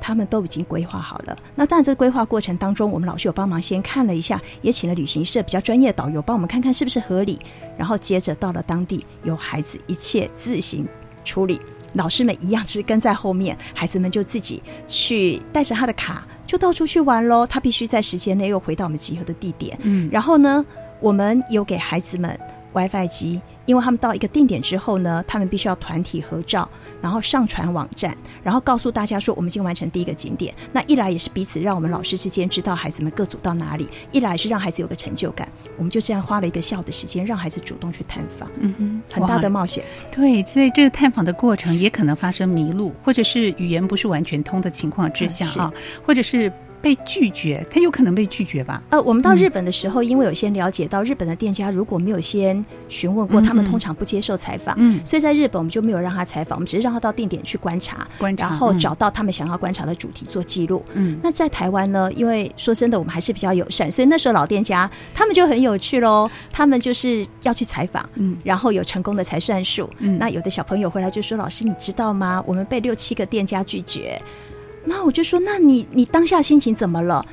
[0.00, 1.36] 他们都已经规划好了。
[1.56, 7.36] 那当然，这个规划过程当中，我们老师有帮忙先看了一下，也请了旅行社比较专业的导游帮我们看看是不是合理。
[7.76, 10.86] 然后接着到了当地，由孩子一切自行
[11.24, 11.60] 处理。
[11.94, 17.46] 老师们一样是跟在后面，孩子们就自己去带着他的卡，就到处去玩喽。
[17.46, 19.78] 他必须在时间内又回到我们集合的地点。
[19.82, 20.64] 嗯然后呢，
[21.00, 22.38] 我们有给孩子们
[22.72, 26.68] WiFi 机，因为他们到一个定点之后呢，他们必须要团体合照，
[27.00, 30.54] 然后上传网站，然后告诉大家说我们已经完成第一个景点。
[30.72, 35.48] 那一来也是彼此让我们老师之间知道孩子们各组到哪里，一来是让孩子有个成就感。
[35.76, 38.48] 我们就这样花了一个下午的时间，让孩子主动去探访。
[38.58, 39.84] 嗯哼，很大的冒险。
[40.10, 45.72] 对，在这个探访的过程，也可能发生迷路，或者是语言不是完全通的情况之下啊，
[46.06, 46.52] 或者是
[46.82, 48.82] 被拒绝，他有可能被拒绝吧？
[48.90, 54.74] 呃，我们到日本的时候，因为有先了解到日本的店家如果没有先询问过，嗯他们通常不接受采访。
[54.78, 60.84] 嗯所以在日本我们就没有让他采访，我们只是让他到定点去观察，观察然后嗯找到他们想要观察的主题做记录。
[60.94, 69.88] 嗯那在台湾呢，因为说真的，我们还是比较友善，所以那时候老店家他们就很有趣喽，他们就是要去采访，嗯，然后有成功的才算数。
[69.98, 72.42] 嗯那有的小朋友回来就说：“老师，你知道吗？
[72.46, 74.20] 我们被六七个店家拒绝。”
[74.84, 77.24] 那我就说：“那你你当下心情怎么了？”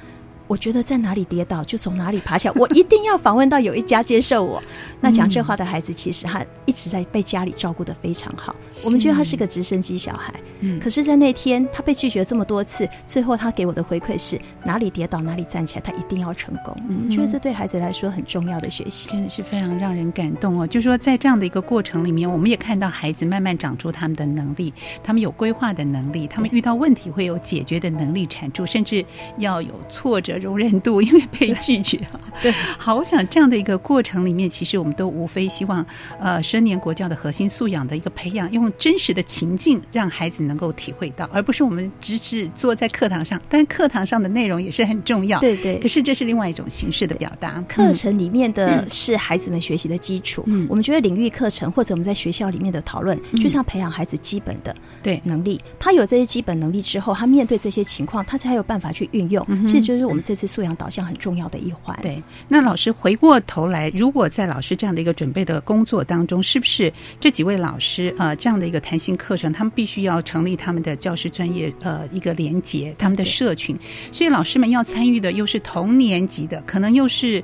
[0.48, 4.62] 我觉得在哪里跌倒就从哪里爬起来，我一定要访问到有一家接受我。
[5.02, 8.56] 那讲这话的孩子，其实他一直在被家里照顾的非常好。
[8.84, 16.76] 我们觉得他是个直升机小孩，嗯可是，在那天他被拒绝这么多次，最后他给我的回馈是哪里跌倒哪里站起来，他一定要成功。
[16.90, 20.68] 嗯我觉得这对孩子来说很重要的学习，真的是非常让人感动哦。
[20.68, 24.74] 就说在这样的一个过程里面，我们也看到孩子慢慢长出他们的能力，
[25.04, 29.04] 他们有规划的能力，他们遇到问题会有解决的能力产出，甚至
[29.38, 32.20] 要有挫折容忍度，因为被拒绝啊。
[32.42, 35.86] 对，好，我想这样的一个过程里面，其实我们都无非希望，
[36.20, 45.40] 呃，十年国教的核心素养的一个培养，用真实的情境让孩子能够体会到，而不是我们只是坐在课堂上，但课堂上的内容也是很重要。
[45.40, 47.62] 对对可是这是另外一种形式的表达。
[47.68, 50.44] 课程里面的嗯是孩子们学习的基础。
[50.48, 55.60] 嗯我们觉得领域课程或者我们在学校里面的讨论，嗯就是要培养孩子基本的对能力。
[55.80, 59.44] 他有这些基本能力之后，他面对这些情况，他才有办法去运用。
[59.50, 61.98] 嗯哼其实就是我们这次素养导向很重要的一环。
[62.02, 73.78] 对，那老师回过头来，如果在老师这样的一个准备的工作当中，是不是这几位老师呃这样的一个弹性课程，他们必须要成立他们的教师专业呃一个连结，他们的社群，
[74.14, 77.44] 所以老师们要参与的又是同年级的，可能又是。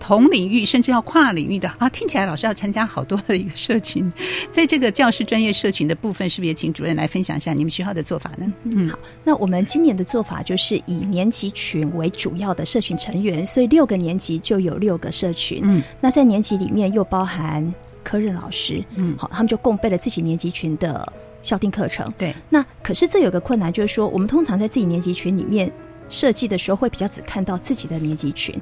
[0.00, 4.10] 同领域甚至要跨领域的啊，听起来老师要参加好多的一个社群，
[4.50, 8.52] 在这个教师专业社群的部分，是不是也请主任来分享一下你们学校的做法呢？
[8.64, 15.60] 嗯，好，那我们今年的做法就是以年级群为主要的社群成员，所以六个年级就有六个社群。
[15.64, 22.12] 嗯，那在年级里面又包含科任老师，嗯好，他们就共备了自己年级群的校定课程。
[22.16, 25.70] 对，那可是这有个困难，就是说我们通常在自己年级群里面
[26.08, 28.60] 设计的时候，会比较只看到自己的年级群的。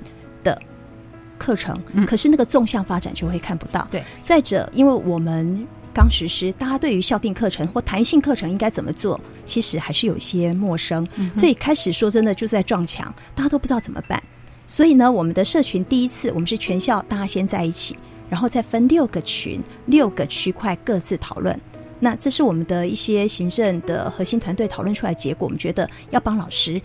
[1.39, 3.87] 课程，可是那个纵向发展就会看不到。
[3.91, 14.23] 对，再者，因为我们刚实施，大家对于校定课程或弹性课程应该怎么做，其实还是有些陌生，嗯所以开始说真的就是在撞墙，大家都不知道怎么办。
[14.67, 17.97] 所以呢，我们的社群第一次我们是全校大家先在一起，
[18.29, 21.59] 然后再分六个群、六个区块各自讨论。
[21.99, 26.81] 那这是我们的一些行政的核心团队讨论出来的结果，我们觉得要帮老师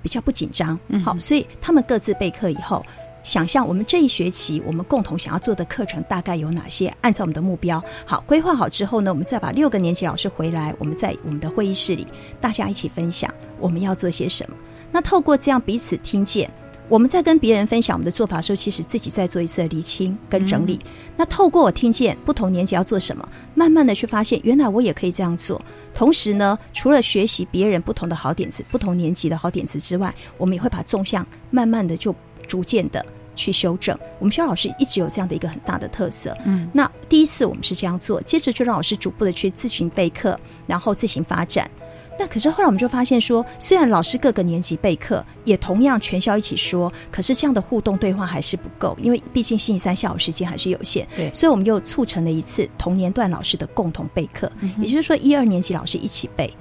[0.00, 0.78] 比较不紧张。
[1.04, 2.84] 好，所以他们各自备课以后。
[3.22, 6.92] 想象我们这一学期我们共同想要做的课程大概有哪些？
[7.00, 12.06] 按照我们的目标，好规划好之后呢，我们再把六个年级老师回来，我们在我们的会议室里
[12.40, 14.56] 大家一起分享我们要做些什么。
[14.90, 16.50] 那透过这样彼此听见，
[16.88, 20.80] 我们在跟别人分享我们的做法的时候，其实自己在做一次的厘清跟整理。
[21.16, 25.62] 那透过我听见不同年级要做什么，慢慢的去发现，原来我也可以这样做。
[25.94, 32.14] 同时呢，除了学习别人不同的好点子、不同年级的好点子之外，我们也会把纵向慢慢的就
[32.46, 33.98] 逐渐的去修正。
[34.18, 36.36] 我们学校老师一直有这样的一个很大的特色。
[36.44, 41.70] 嗯，那第一次我们是这样做，接着就让老师逐步的去自行备课，然后自行发展。
[42.18, 51.08] 那可是后来我们就发现说，虽然老师各个年级备课，也同样全校一起说，可是这样的互动对话还是不够，因为毕竟星期三下午时间还是有限。
[51.16, 56.54] 对，所以我们又促成了一次同年段老师的共同备课，嗯也就是说一二年级老师一起备。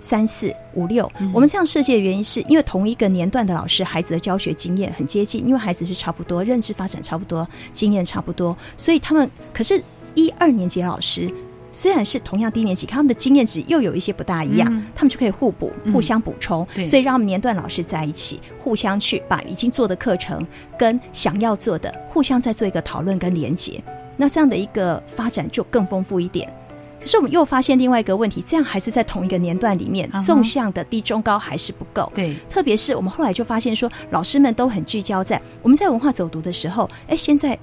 [0.00, 9.82] 三四五六，我们这样设计的原因是因为同一个年段的老师，孩子的教学经验很接近，因为孩子是差不多，认知发展差不多，经验差不多，所以他们可是，
[10.14, 11.30] 一二年级的老师
[11.70, 14.86] 虽然是同样低年级，他们的经验值又有一些不大一样，嗯。
[14.94, 20.44] 他们就可以互补、嗯互相补充，对所以让我们年段老师在一起，互相去把已经做的课程
[20.78, 23.82] 跟想要做的，互相再做一个讨论跟连接，
[24.16, 26.52] 那这样的一个发展就更丰富一点。
[27.00, 32.10] 可是我们又发现另外一个问题，这样还是在同一个年段里面纵向的低中高还是不够。
[32.14, 37.58] 对，特别是我们后来就发现说，老师们都很聚焦在我们在文化走读的时候，哎，先在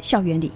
[0.00, 0.50] 校园里，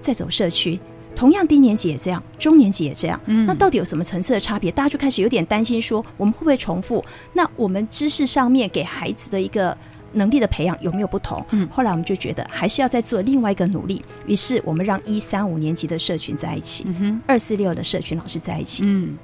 [0.00, 0.78] 再走社区。
[1.16, 4.70] 同样低年级也这样，中年级也这样，嗯那到底有什么层次的差别？
[4.70, 7.04] 大家就开始有点担心说，我们会不会重复？
[7.32, 9.76] 那我们知识上面给孩子的一个
[10.12, 11.44] 能力的培养有没有不同？
[11.50, 16.86] 嗯后来我们就觉得还是要再做另外一个努力，于是我们让一三五年级的社群在一起，
[17.26, 19.16] 二四六的社群老师在一起，嗯。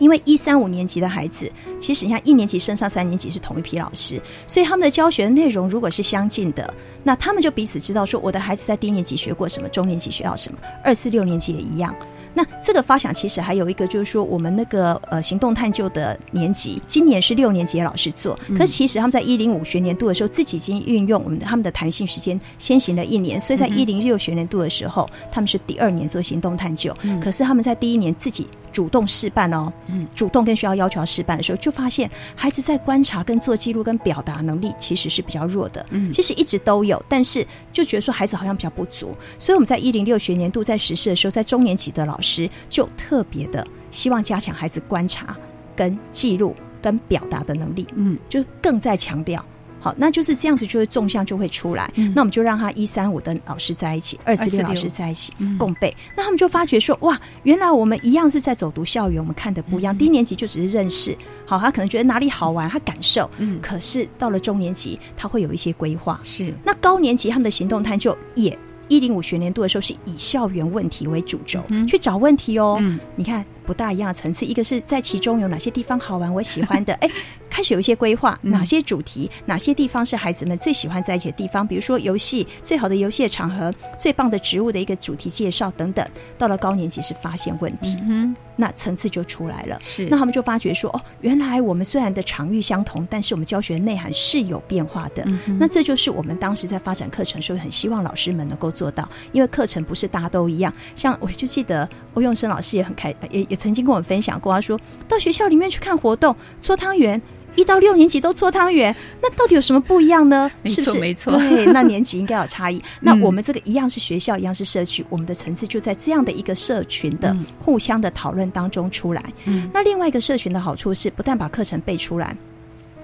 [0.00, 6.74] 因为一三五年级的孩子，其实你看一年级升上三年级是同一批老师，所以他们的教学内容如果是相近的，
[7.04, 11.94] 那他们就彼此知道说我的孩子在低年级学过什么，中年级学到什么，二四六年级也一样。
[12.34, 27.20] 那这个发想其实还有一个，就是说我们那个呃行动探究的年级，今年是六年级的老师做，嗯可是其实他们在一零五学年度的时候，自己已经运用我们的他们的弹性时间先行了一年，所以在一零六学年度的时候，他们是第二年做行动探究，嗯。
[27.20, 28.48] 可是他们在第一年自己。
[28.74, 35.86] 主动示范哦，嗯，主动跟学校要求要示范的时候，就发现孩子在观察、跟做记录、跟表达能力其实是比较弱的。
[35.90, 45.36] 嗯其实一直都有，但是就觉得说孩子好像比较不足，所以我们在一零六学年度在实施的时候，在中年级的老师就特别的希望加强孩子观察、
[45.76, 49.44] 跟记录、跟表达的能力，嗯，就更在强调。
[49.84, 51.92] 好，那就是这样子，就会纵向就会出来。
[51.96, 55.94] 嗯那我们就让他一三五的老师在一起，二四六246老师在一起、嗯共背。
[56.16, 59.98] 那他们就发觉说，哇，原来我们一样是在走读校园，我们看的不一嗯样。
[59.98, 61.14] 低年级就只是认识，
[61.44, 63.30] 好，他可能觉得哪里好玩，他感受。
[63.36, 66.18] 嗯可是到了中年级，他会有一些规划。
[66.22, 68.58] 是那高年级他们的行动探究也。
[68.88, 71.58] 一零五学年度的时候，是以校园问题为主轴、
[71.88, 72.76] 去找问题哦。
[72.82, 77.08] 嗯你看不大一样的层次，一个是在其中有哪些地方好玩，我喜欢的， 哎，
[77.54, 86.04] 开始有一些规划，嗯哪些主题，哪些地方是孩子们最喜欢在一起的地方，比如说游戏最好的游戏的场合，最棒的植物的一个主题介绍等等。
[86.36, 89.78] 到了高年级是发现问题，嗯那层次就出来了。
[89.80, 95.22] 是那他们就发觉说，哦，原来我们虽然的场域相同，但是我们教学内涵是有变化的。
[95.26, 100.72] 嗯那这就是我们当时在发展课程的时候，很希望老师们能够做到，因为课程不是大家都一样。
[100.96, 104.76] 像我就记得欧永生老师也很开，也也曾经跟我们分享过，他说
[105.06, 107.22] 到学校里面去看活动，搓汤圆。
[107.56, 110.50] 一到六年级都搓汤圆，那到底有什么不一样呢？
[110.64, 110.98] 是不是？
[110.98, 112.82] 没错对，那年级应该有差异。
[113.00, 119.22] 那嗯我们这个一样是学校，一样是社区，我们的层次就在这样的一个社群的嗯互相的讨论当中出来。
[119.44, 122.36] 嗯那另外一个社群的好处是，不但把课程背出来。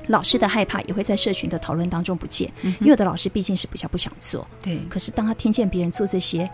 [0.07, 6.51] 老师的害怕也会在社群的讨论当中不见，嗯因为有的老师毕竟是比较不想做，对可是当他听见别人做这些，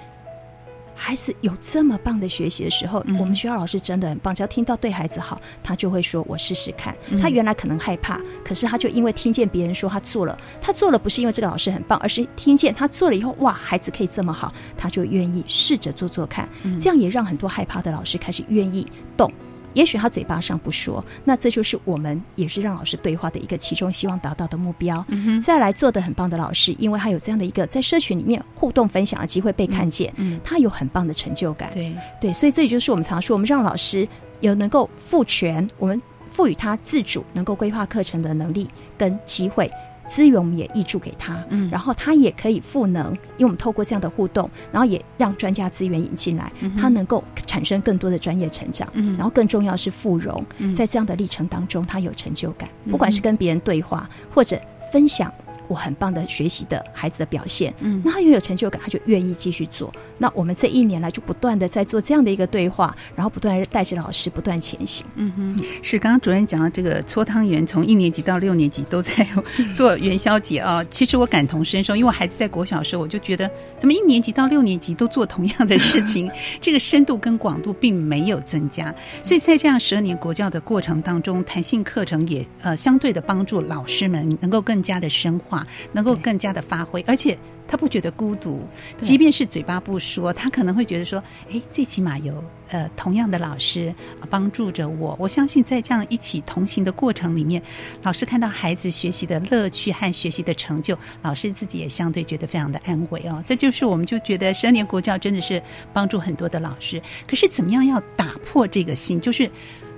[0.97, 4.34] 孩子有这么棒的学习的时候，嗯我们学校老师真的很棒。
[4.34, 6.97] 只要听到对孩子好，他就会说：“我试试看。
[7.11, 16.49] 嗯他原来可能害怕，可是他就因为听见别人说他做了，他做了不是因为这个老师很棒，而是听见他做了以后，哇，孩子可以这么好，他就愿意试着做做看。
[16.64, 18.86] 嗯这样也让很多害怕的老师开始愿意
[19.16, 19.30] 动。
[19.77, 25.05] 也许他嘴巴上不说，那这就是我们也是让老师对话的一个其中希望达到的目标。
[25.09, 31.70] 嗯再来做的很棒的老师，因为他有这样的一个在社群里面互动分享的机会被看见，嗯他有很棒的成就感。
[31.74, 34.09] 对对，所以这也就是我们常说，我们让老师
[34.41, 38.66] 有能够赋权，我们赋予他自主能够规划课程的能力
[38.97, 39.70] 跟机会。
[40.07, 41.69] 资源我们也挹注给他，嗯。
[41.71, 49.15] 然后他也可以赋能，因为我们透过这样的互动，然后也让专家资源引进来，嗯他能够产生更多的专业成长，嗯。
[49.17, 50.75] 然后更重要是富荣，嗯。
[50.75, 52.91] 在这样的历程当中，他有成就感，嗯。
[52.93, 54.61] 不管是跟别人对话，或者
[54.93, 55.32] 分享
[55.68, 59.93] 我很棒的学习的孩子的表现，嗯那他又有成就感，他就愿意继续做。
[60.16, 65.05] 那我们这一年来就不断的在做这样的一个对话，然后不断带着老师不断前行。
[65.16, 69.26] 嗯哼，是刚刚主任讲到这个搓汤圆，从一年级到六年级都在
[69.74, 70.84] 做元宵节啊。
[70.89, 76.30] 其实我感同身受，因为我孩子在国小的时候，我就觉得怎么一年级到六年级都做同样的事情，
[76.62, 78.95] 这个深度跟广度并没有增加。
[79.22, 87.37] 所以在这样十二年国教的过程当中，弹性课程也呃相对的帮助老师们能够更加的深化，能够更加的发挥，而且。
[87.68, 88.64] 他不觉得孤独，
[89.01, 91.20] 即便是嘴巴不说，他可能会觉得说
[91.51, 92.33] ：“哎，最起码有
[92.68, 93.93] 呃同样的老师
[94.31, 97.61] 帮助着我。”我相信在这样一起同行的过程里面，
[98.05, 103.43] 老师看到孩子学习的乐趣和学习的成就，老师自己也相对觉得非常的安慰哦。
[103.45, 105.61] 这就是我们就觉得十二年国教真的是
[105.93, 107.03] 帮助很多的老师。
[107.27, 109.51] 可是怎么样要打破这个心，就是。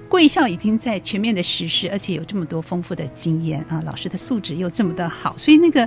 [0.09, 5.87] 贵校已经在全面的实施，而且有这么多丰富的经验啊，老师的素质又这么的好，所以那个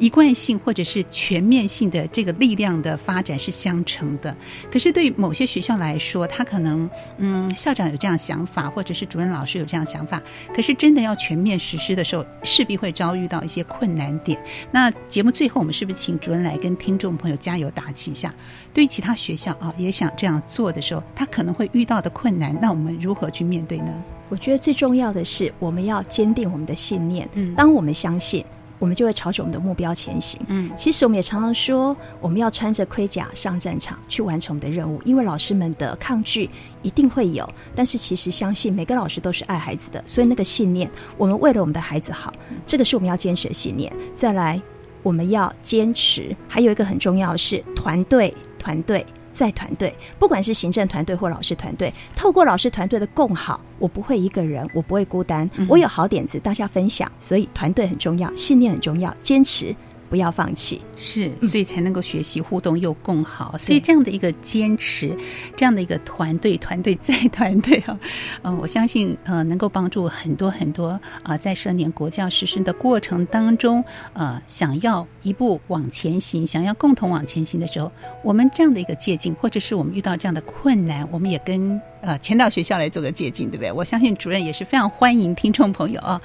[0.00, 4.34] 一贯性或者是全面性的这个力量的发展是相成的。
[4.72, 10.20] 可是对某些学校来说，他可能嗯校长有这样想法，或者是主任老师有这样想法，
[10.52, 14.42] 可是真的要全面实施的时候，势必会遭遇到一些困难点。
[14.72, 18.34] 那节目最后，我们是不是请主任来跟听众朋友加油打气一下？
[18.72, 23.92] 对于其他学校啊，也想这样做的时候，他可能会遇到的困难，那我们如何去面对呢？
[24.30, 27.28] 我觉得最重要的是，我们要坚定我们的信念。
[27.34, 28.44] 嗯当我们相信，
[28.80, 30.40] 我们就会朝着我们的目标前行。
[30.48, 36.50] 嗯其实我们也常常说，我们要穿着盔甲上战场去完成我们的任务，因为老师们的抗拒
[36.82, 42.32] 一定会有，但是其实相信每个老师都是爱孩子的，所以那个信念，我们为了我们的孩子好，
[42.66, 43.92] 这个是我们要坚持的信念。
[44.12, 44.60] 再来，
[45.02, 49.06] 我们要坚持，还有一个很重要的是团队，团队。
[49.30, 55.66] 在团队，不管是行政团队或老师团队，透过老师团队的共好，我不会一个人，我不会孤单，嗯。
[55.68, 59.74] 我有好点子，大家分享，所以团队很重要，信念很重要，坚持
[60.10, 60.82] 不要放弃。
[60.96, 63.56] 是，所以才能够学习互动又更好。
[63.56, 65.16] 所以这样的一个坚持，
[65.56, 67.98] 这样的一个团队，团队再团队啊，
[68.42, 73.82] 嗯， 我相信呃，能够帮助很多很多啊，在十年国教实施的过程当中，
[74.12, 77.90] 呃，想要一步往前行，想要共同往前行的时候，
[78.24, 83.72] 我们这样的一个借鉴，或者是我们遇到这样的困难，我们也跟呃前到学校来做个借鉴，对不对？
[83.72, 86.20] 我相信主任也是非常欢迎听众朋友啊。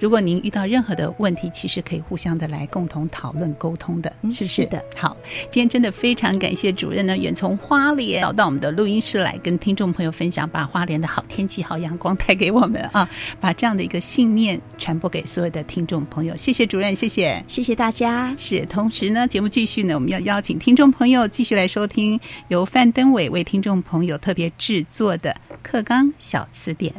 [0.00, 4.44] 如果您遇到任何的问题，其实可以互相的来共同讨论沟通的，是不是？
[4.44, 4.84] 是的。
[4.96, 5.16] 好，
[5.50, 13.08] 今天真的非常感谢主任呢，远从花莲找到我们的录音室来跟听众朋友分享，把花莲的好天气、好阳光带给我们啊，
[13.40, 16.36] 把这样的一个信念传播给所有的听众朋友。
[16.36, 18.34] 谢谢主任，谢谢，谢谢大家。
[18.36, 26.94] 是，同时呢，节目继续呢，我们要邀请听众朋友继续来收听由范登伟为听众朋友特别制作的课纲小词典。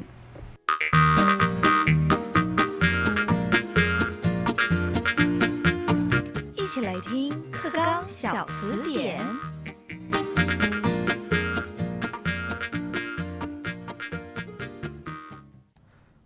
[6.55, 9.23] 一起来听课纲小词典。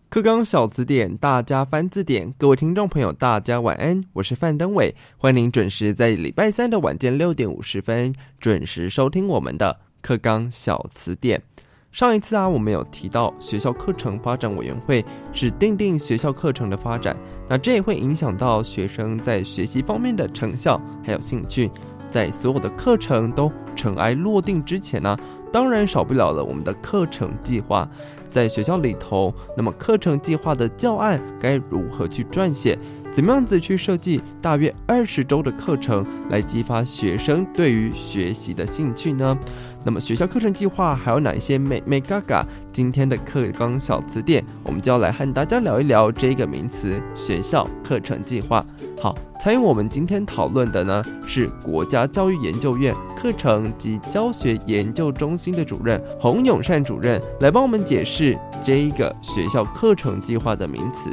[0.10, 2.34] 课纲小词典，大家翻字典。
[2.38, 11.44] 各位听众朋友，大家晚安，我是范登伟，欢迎您准时在礼拜三的晚间六点五十分准时收听我们的课纲小词典。
[11.92, 17.18] 上一次啊，我们有提到学校课程发展委员会是定定学校课程的发展，
[17.48, 21.72] 那这也会影响到学生在学习方面的成效还有兴趣。
[22.12, 25.18] 在所有的课程都尘埃落定之前呢，
[25.52, 27.90] 当然少不了了我们的课程计划。
[28.30, 32.78] 在学校里头，那么课程计划的教案该如何去撰写？
[33.12, 39.38] 怎么样子去设计大约二十周的课程，来激发学生对于学习的兴趣呢？
[39.84, 42.46] 那么学校课程计划还有哪一些美美嘎嘎？
[42.72, 48.64] 今天的课纲小词典，我们就要来和大家聊一聊这个名词——学校课程计划。
[49.02, 61.10] 好，参与我们今天讨论的呢是国家教育研究院课程及教学研究中心的主任洪永善主任，来帮我们解释这一个学校课程计划的名词。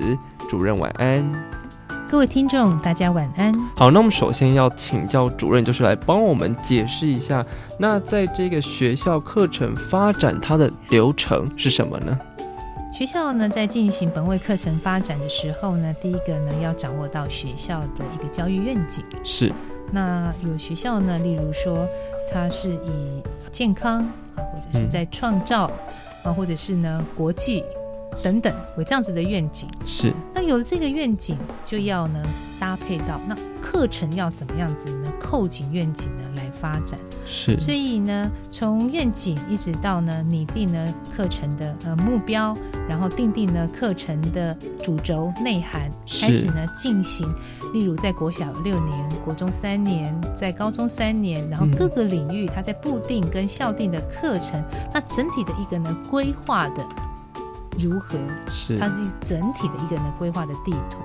[0.49, 1.66] 主任晚安。
[2.09, 3.53] 各位听众，大家晚安。
[3.75, 7.45] 好，那我们首先要请教主任，就是来帮我们解释一下，
[7.81, 12.17] 那在这个学校课程发展它的流程是什么呢？
[12.95, 19.05] 学校呢，在进行本位课程发展的时候呢，第一个呢，要掌握到学校的一个教育愿景。
[19.25, 19.53] 是。
[19.93, 21.89] 那有学校呢，例如说，
[22.33, 23.99] 它是以健康
[24.37, 25.69] 啊，或者是在创造
[26.23, 27.65] 啊，或者是呢国际。
[28.23, 30.13] 等等，有这样子的愿景是。
[30.35, 32.23] 那有了这个愿景，就要呢
[32.59, 35.13] 搭配到那课程要怎么样子呢？
[35.21, 37.59] 扣紧愿景呢来发展是。
[37.59, 42.57] 所以呢，从愿景一直到呢拟定呢课程的呃目标，
[42.89, 45.91] 然后定定呢课程的主轴内涵，
[46.21, 47.27] 开始呢进行。
[47.73, 54.63] 例如在国小六年，国中三年，在高中三年，然后各个领域它在布定跟校定的课程，
[54.95, 56.87] 那整体的一个呢规划的。
[57.79, 58.19] 如何？
[58.51, 60.99] 是它是整体的一个呢规划的地图。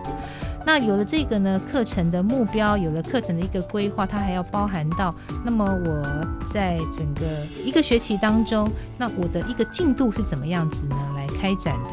[0.64, 5.14] 那有了这个呢课程的目标，有了课程的一个规划，它还要包含到，
[5.44, 7.26] 那么我在整个
[7.66, 11.90] 一个学期当中，那我的一个进度是怎么样子呢来开展的？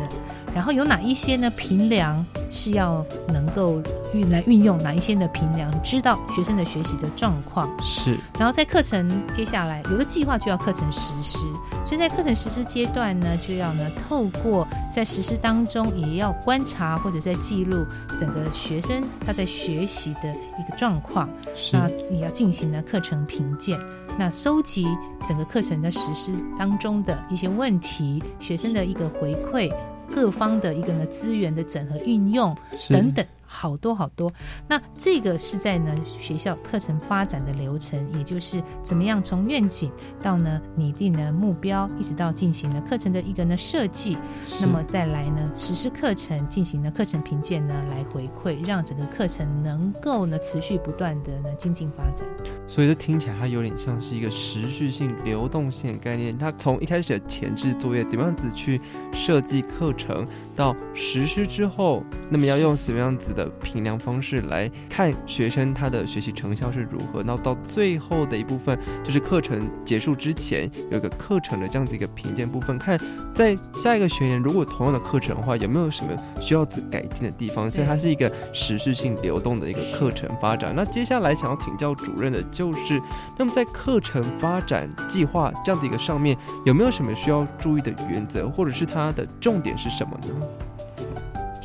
[0.54, 3.80] 然后有哪一些呢评量是要能够
[4.12, 4.78] 运来运用？
[4.82, 7.68] 哪一些的评量知道学生的学习的状况？
[7.82, 8.18] 是。
[8.38, 11.38] 然后在课程接下来有了计划，就要课程实施。
[11.86, 17.84] 所以在课程实施阶段呢，就要呢透过在实施当中，也要观察或者在记录
[18.18, 20.28] 整个学生他在学习的
[20.58, 21.28] 一个状况。
[21.72, 23.78] 那也要进行呢课程评鉴，
[24.18, 24.86] 那收集
[25.26, 29.72] 整个课程的实施当中的一些问题，学生的一个回馈，
[30.14, 32.56] 各方的一个呢资源的整合运用
[32.88, 33.24] 等等。
[33.50, 34.30] 好多好多，
[34.68, 39.90] 那这个是在呢学校课程发展的流程，也就是怎么样从愿景
[40.22, 44.18] 到呢拟定呢目标，一直到进行了课程的一个呢设计，
[44.60, 52.28] 那么再来呢实施课程，进行了课程评鉴呢来回馈，让整个课程能够呢持续不断的呢精进发展。
[52.66, 58.78] 所以这听起来它有点像是一个持续性流动性概念，它从一开始的前置作业，怎么样子去
[59.10, 63.34] 设计课程，到实施之后，那么要用什么样子？
[63.38, 72.98] 的评量方式来看学生他的学习成效是如何，那到最后的一部分就是课程结束之前有一个课程的这样子一个评鉴部分，看
[73.32, 80.74] 在下一个学年如果同样的课程的话有没有什么需要改进的地方，所以它是一个持续性流动的一个课程发展。
[80.74, 83.00] 那接下来想要请教主任的就是，
[83.38, 86.36] 那么在课程发展计划这样的一个上面
[86.66, 90.28] 有没有什么需要注意的原则，或者是它的重点是什么呢？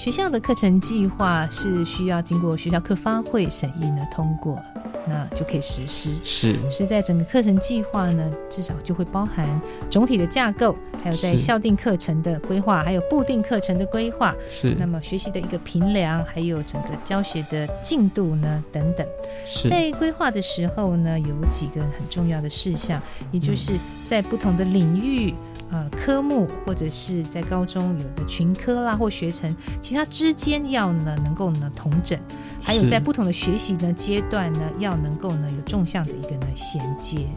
[0.04, 4.62] 学校的课程计划是需要经过学校课发会审议呢通过，
[5.08, 6.14] 那就可以实施。
[6.26, 9.48] 是，是在整个课程计划呢，至少就会包含
[9.90, 14.36] 总体的架构，还有在校定课程的规划，还有固定课程的规划。
[14.50, 19.08] 是那么学习的一个评量，还有整个教学的进度呢等等。
[19.46, 23.02] 是在规划的时候呢，有几个很重要的事项，
[23.32, 23.72] 也就是
[24.04, 25.34] 在不同的领域。
[25.74, 32.20] 呃，科目或者是在高中有的群科啦或学程，其他之间要呢能够呢同整，
[32.62, 37.28] 还有在不同的学习呢阶段呢，要能够呢有纵向的一个呢衔接。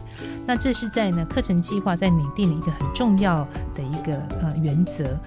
[0.45, 5.17] 那这是在呢课程计划在拟定的一个很重要的一个呃原则。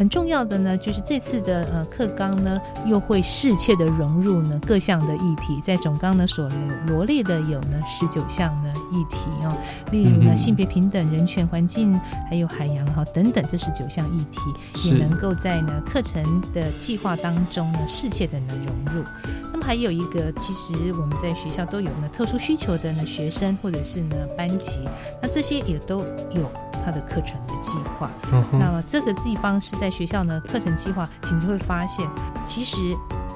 [0.00, 9.54] 很重要的呢，就是这次的呃课纲呢，又会适切的融入呢各项的议题，在总纲呢所罗罗列的有呢十九项的议题哦，
[9.92, 11.94] 例如呢、嗯性别平等、人权、环境，
[12.30, 16.22] 还有海洋哈等等这十九项议题，也能够在呢课程
[16.54, 19.04] 的计划当中呢适切的呢融入。
[19.52, 24.80] 那么还有一个，其实我们在学校都有呢特殊需求的呢学生或者是呢班级，
[25.20, 25.98] 那这些也都
[26.30, 26.50] 有
[26.84, 28.10] 它的课程的计划。
[28.32, 32.08] 嗯那么这个地方是在学校呢课程计划，请就会发现，
[32.46, 32.76] 其实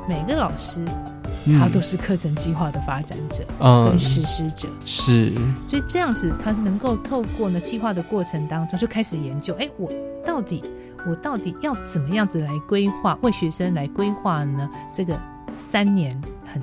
[0.09, 0.85] 每个老师。
[1.47, 5.35] 嗯他都是课程计划的发展者，嗯跟实施者，是
[5.69, 9.93] 所以这样子，他能够透过呢计划的过程当中，就开始研究，哎，我
[10.27, 10.65] 到底
[11.07, 14.67] 我到底要怎么样子来规划，为学生来规划呢？
[14.91, 15.21] 这个
[15.59, 16.19] 三年
[16.51, 16.63] 很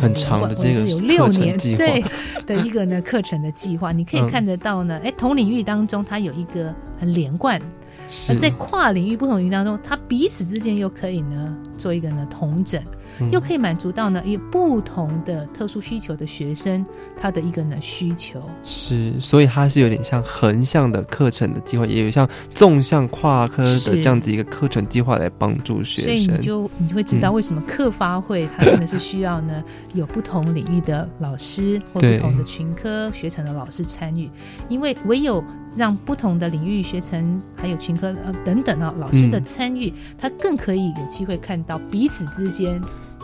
[0.00, 2.04] 很长的这个有六年对
[2.46, 4.28] 的一个呢课程的计划， 你可以嗯。
[4.28, 7.60] 看得到呢，哎、同领域当中它有一个很连贯。
[8.08, 8.32] 是。
[8.32, 12.86] 而在跨领域不同领域当中，它彼此之间又可以呢做一个呢同整，嗯
[13.30, 16.84] 又可以满足到呢有不同的特殊需求的学生
[17.20, 18.42] 他的一个呢需求。
[18.62, 24.02] 是，所以它是有点像横向的课程的计划，也有像纵向跨科的是。
[24.02, 26.18] 这样子一个课程计划来帮助学生。
[26.18, 26.36] 所以。
[26.36, 29.62] 你就你就会知道嗯为什么课发会它真的是需要呢
[29.94, 34.30] 有不同领域的老师或不同的群科学程的老师参与，
[34.68, 35.42] 因为唯有
[35.76, 42.80] 让不同的领域学程还有群科呃等等啊老师的嗯参与，他更可以有机会看到彼此之间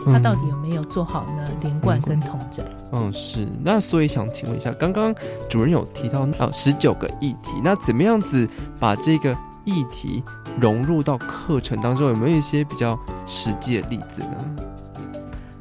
[0.07, 2.64] 嗯他到底有没有做好呢连贯跟统整。
[2.92, 3.46] 嗯，是。
[3.62, 5.14] 那所以想请问一下，刚刚
[5.49, 10.22] 主任有提到啊十九个议题，那怎么样子把这个议题
[10.61, 12.09] 融入到课程当中？
[12.09, 14.57] 有没有一些比较实际的例子呢？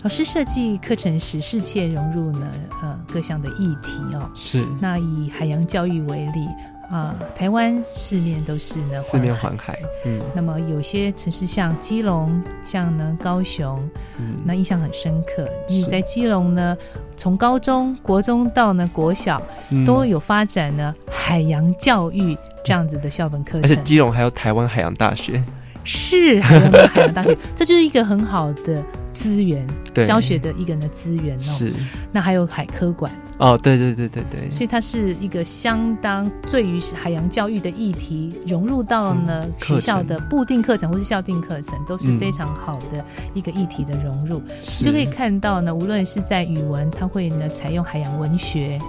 [0.04, 2.48] 老师设计课程时，适切融入呢
[2.82, 4.30] 呃各项的议题哦。
[4.36, 6.48] 是那以海洋教育为例
[6.90, 10.22] 啊、台湾四面都是呢四面环环海，嗯。
[10.34, 13.78] 那么有些城市像基隆，像呢高雄，
[14.18, 14.36] 嗯。
[14.46, 15.50] 那印象很深刻。
[15.68, 16.78] 你在基隆呢，
[17.18, 19.86] 从高中、国中到呢国小，嗯。
[19.86, 23.76] 都有发展呢海洋教育这样子的校本课而且。
[23.84, 25.44] 基隆还有台湾海洋大学，
[25.84, 28.82] 是海洋大学， 这就是一个很好的
[29.14, 31.42] 资源对，教学的一个呢资源哦。
[31.42, 31.74] 是。
[32.14, 33.12] 那还有海科馆。
[33.40, 44.42] 哦，对对对对对，所以它是一个相当对于海洋教育的议题融入到呢、嗯学校的固定课程或是校定课程，都是嗯非常好的一个议题的融入。
[44.62, 44.86] 是。
[44.86, 48.80] 就可以看到呢，无论是在语文，它会呢采用海洋文学，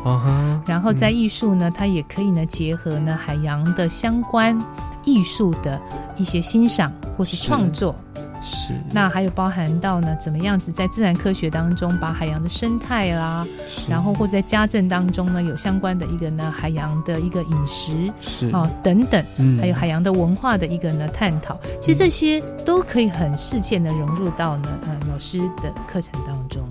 [0.67, 4.59] 然后在艺术呢，它也可以呢结合呢海洋的相关
[5.05, 5.79] 艺术的
[6.17, 7.95] 一些欣赏或是创作。
[8.43, 8.75] 是。
[8.91, 13.47] 那还有包含到呢，怎么样子在自然科学当中把海洋的生态啦，
[13.89, 18.49] 然后或者在家政当中呢有相关的一个呢海洋的一个饮食是。
[18.51, 19.59] 啊等等，嗯。
[19.59, 26.63] 还有海洋的文化的一个呢探讨，其实这些都可以很适切的融入到呢呃老师的课程当中。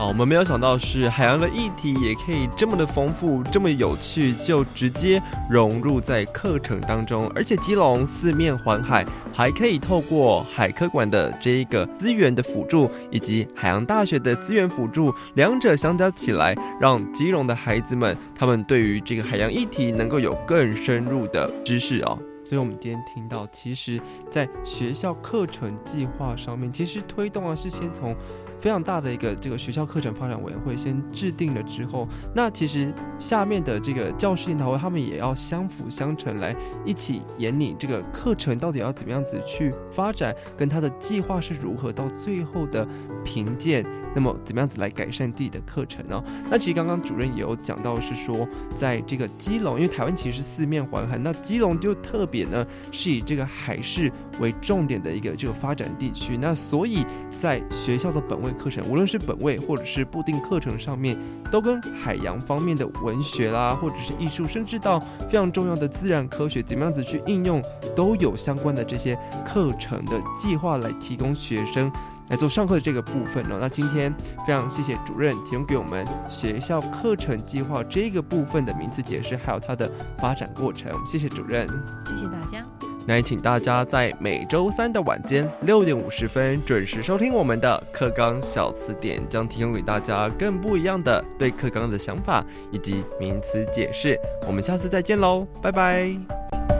[0.00, 7.30] 好，我们没有想到是海洋的议题也可以这么的丰富，这么有趣，就直接融入在课程当中。
[7.34, 22.18] 而且基隆四面环海，还可以透过海科馆的这一个资源的辅助，以及海洋大学的资源辅助，两者相加起来，让基隆的孩子们他们对于这个海洋议题能够有更深入的知识哦。
[22.42, 28.16] 所以，我们今天听到，其实，在学校课程计划上面，其实推动啊是先从
[28.60, 36.54] 非常大的一个这个学校课程发展委员会先制定了之后，那其实下面的这个教师研讨会，他们也要相辅相成来
[36.84, 42.86] 一起研拟这个课程到底要怎么样子去发展，跟他的计划是如何到最后的
[43.24, 43.84] 评鉴，
[44.14, 46.22] 那么怎么样子来改善自己的课程呢？
[46.50, 48.46] 那其实刚刚主任也有讲到是说，
[48.76, 57.04] 在这个基隆，因为台湾其实是四面环海，那基隆就特别呢是以这个海事为重点的一个这个发展地区，那所以
[57.38, 61.16] 在学校的本位课程，无论是本位或者是固定课程上面，
[61.50, 67.62] 都跟海洋方面的文学啦，或者是艺术，甚至到非常重要的自然科学，怎么样子去应用，
[67.94, 71.90] 都有相关的这些课程的计划来提供学生。
[72.28, 73.58] 来做上课的这个部分哦。
[73.60, 74.14] 那今天
[74.46, 80.92] 非常谢谢主任提供给我们学校课程计划这个部分的名词解释，还有它的发展过程。
[81.04, 81.66] 谢谢主任，
[82.06, 82.64] 谢谢大家。
[83.06, 94.18] 那也请大家在每周三的晚间六点五十分准时收听我们的课纲小词典，将提供给大家更不一样的对课纲的想法以及名词解释。
[94.46, 96.79] 我们下次再见喽，拜拜。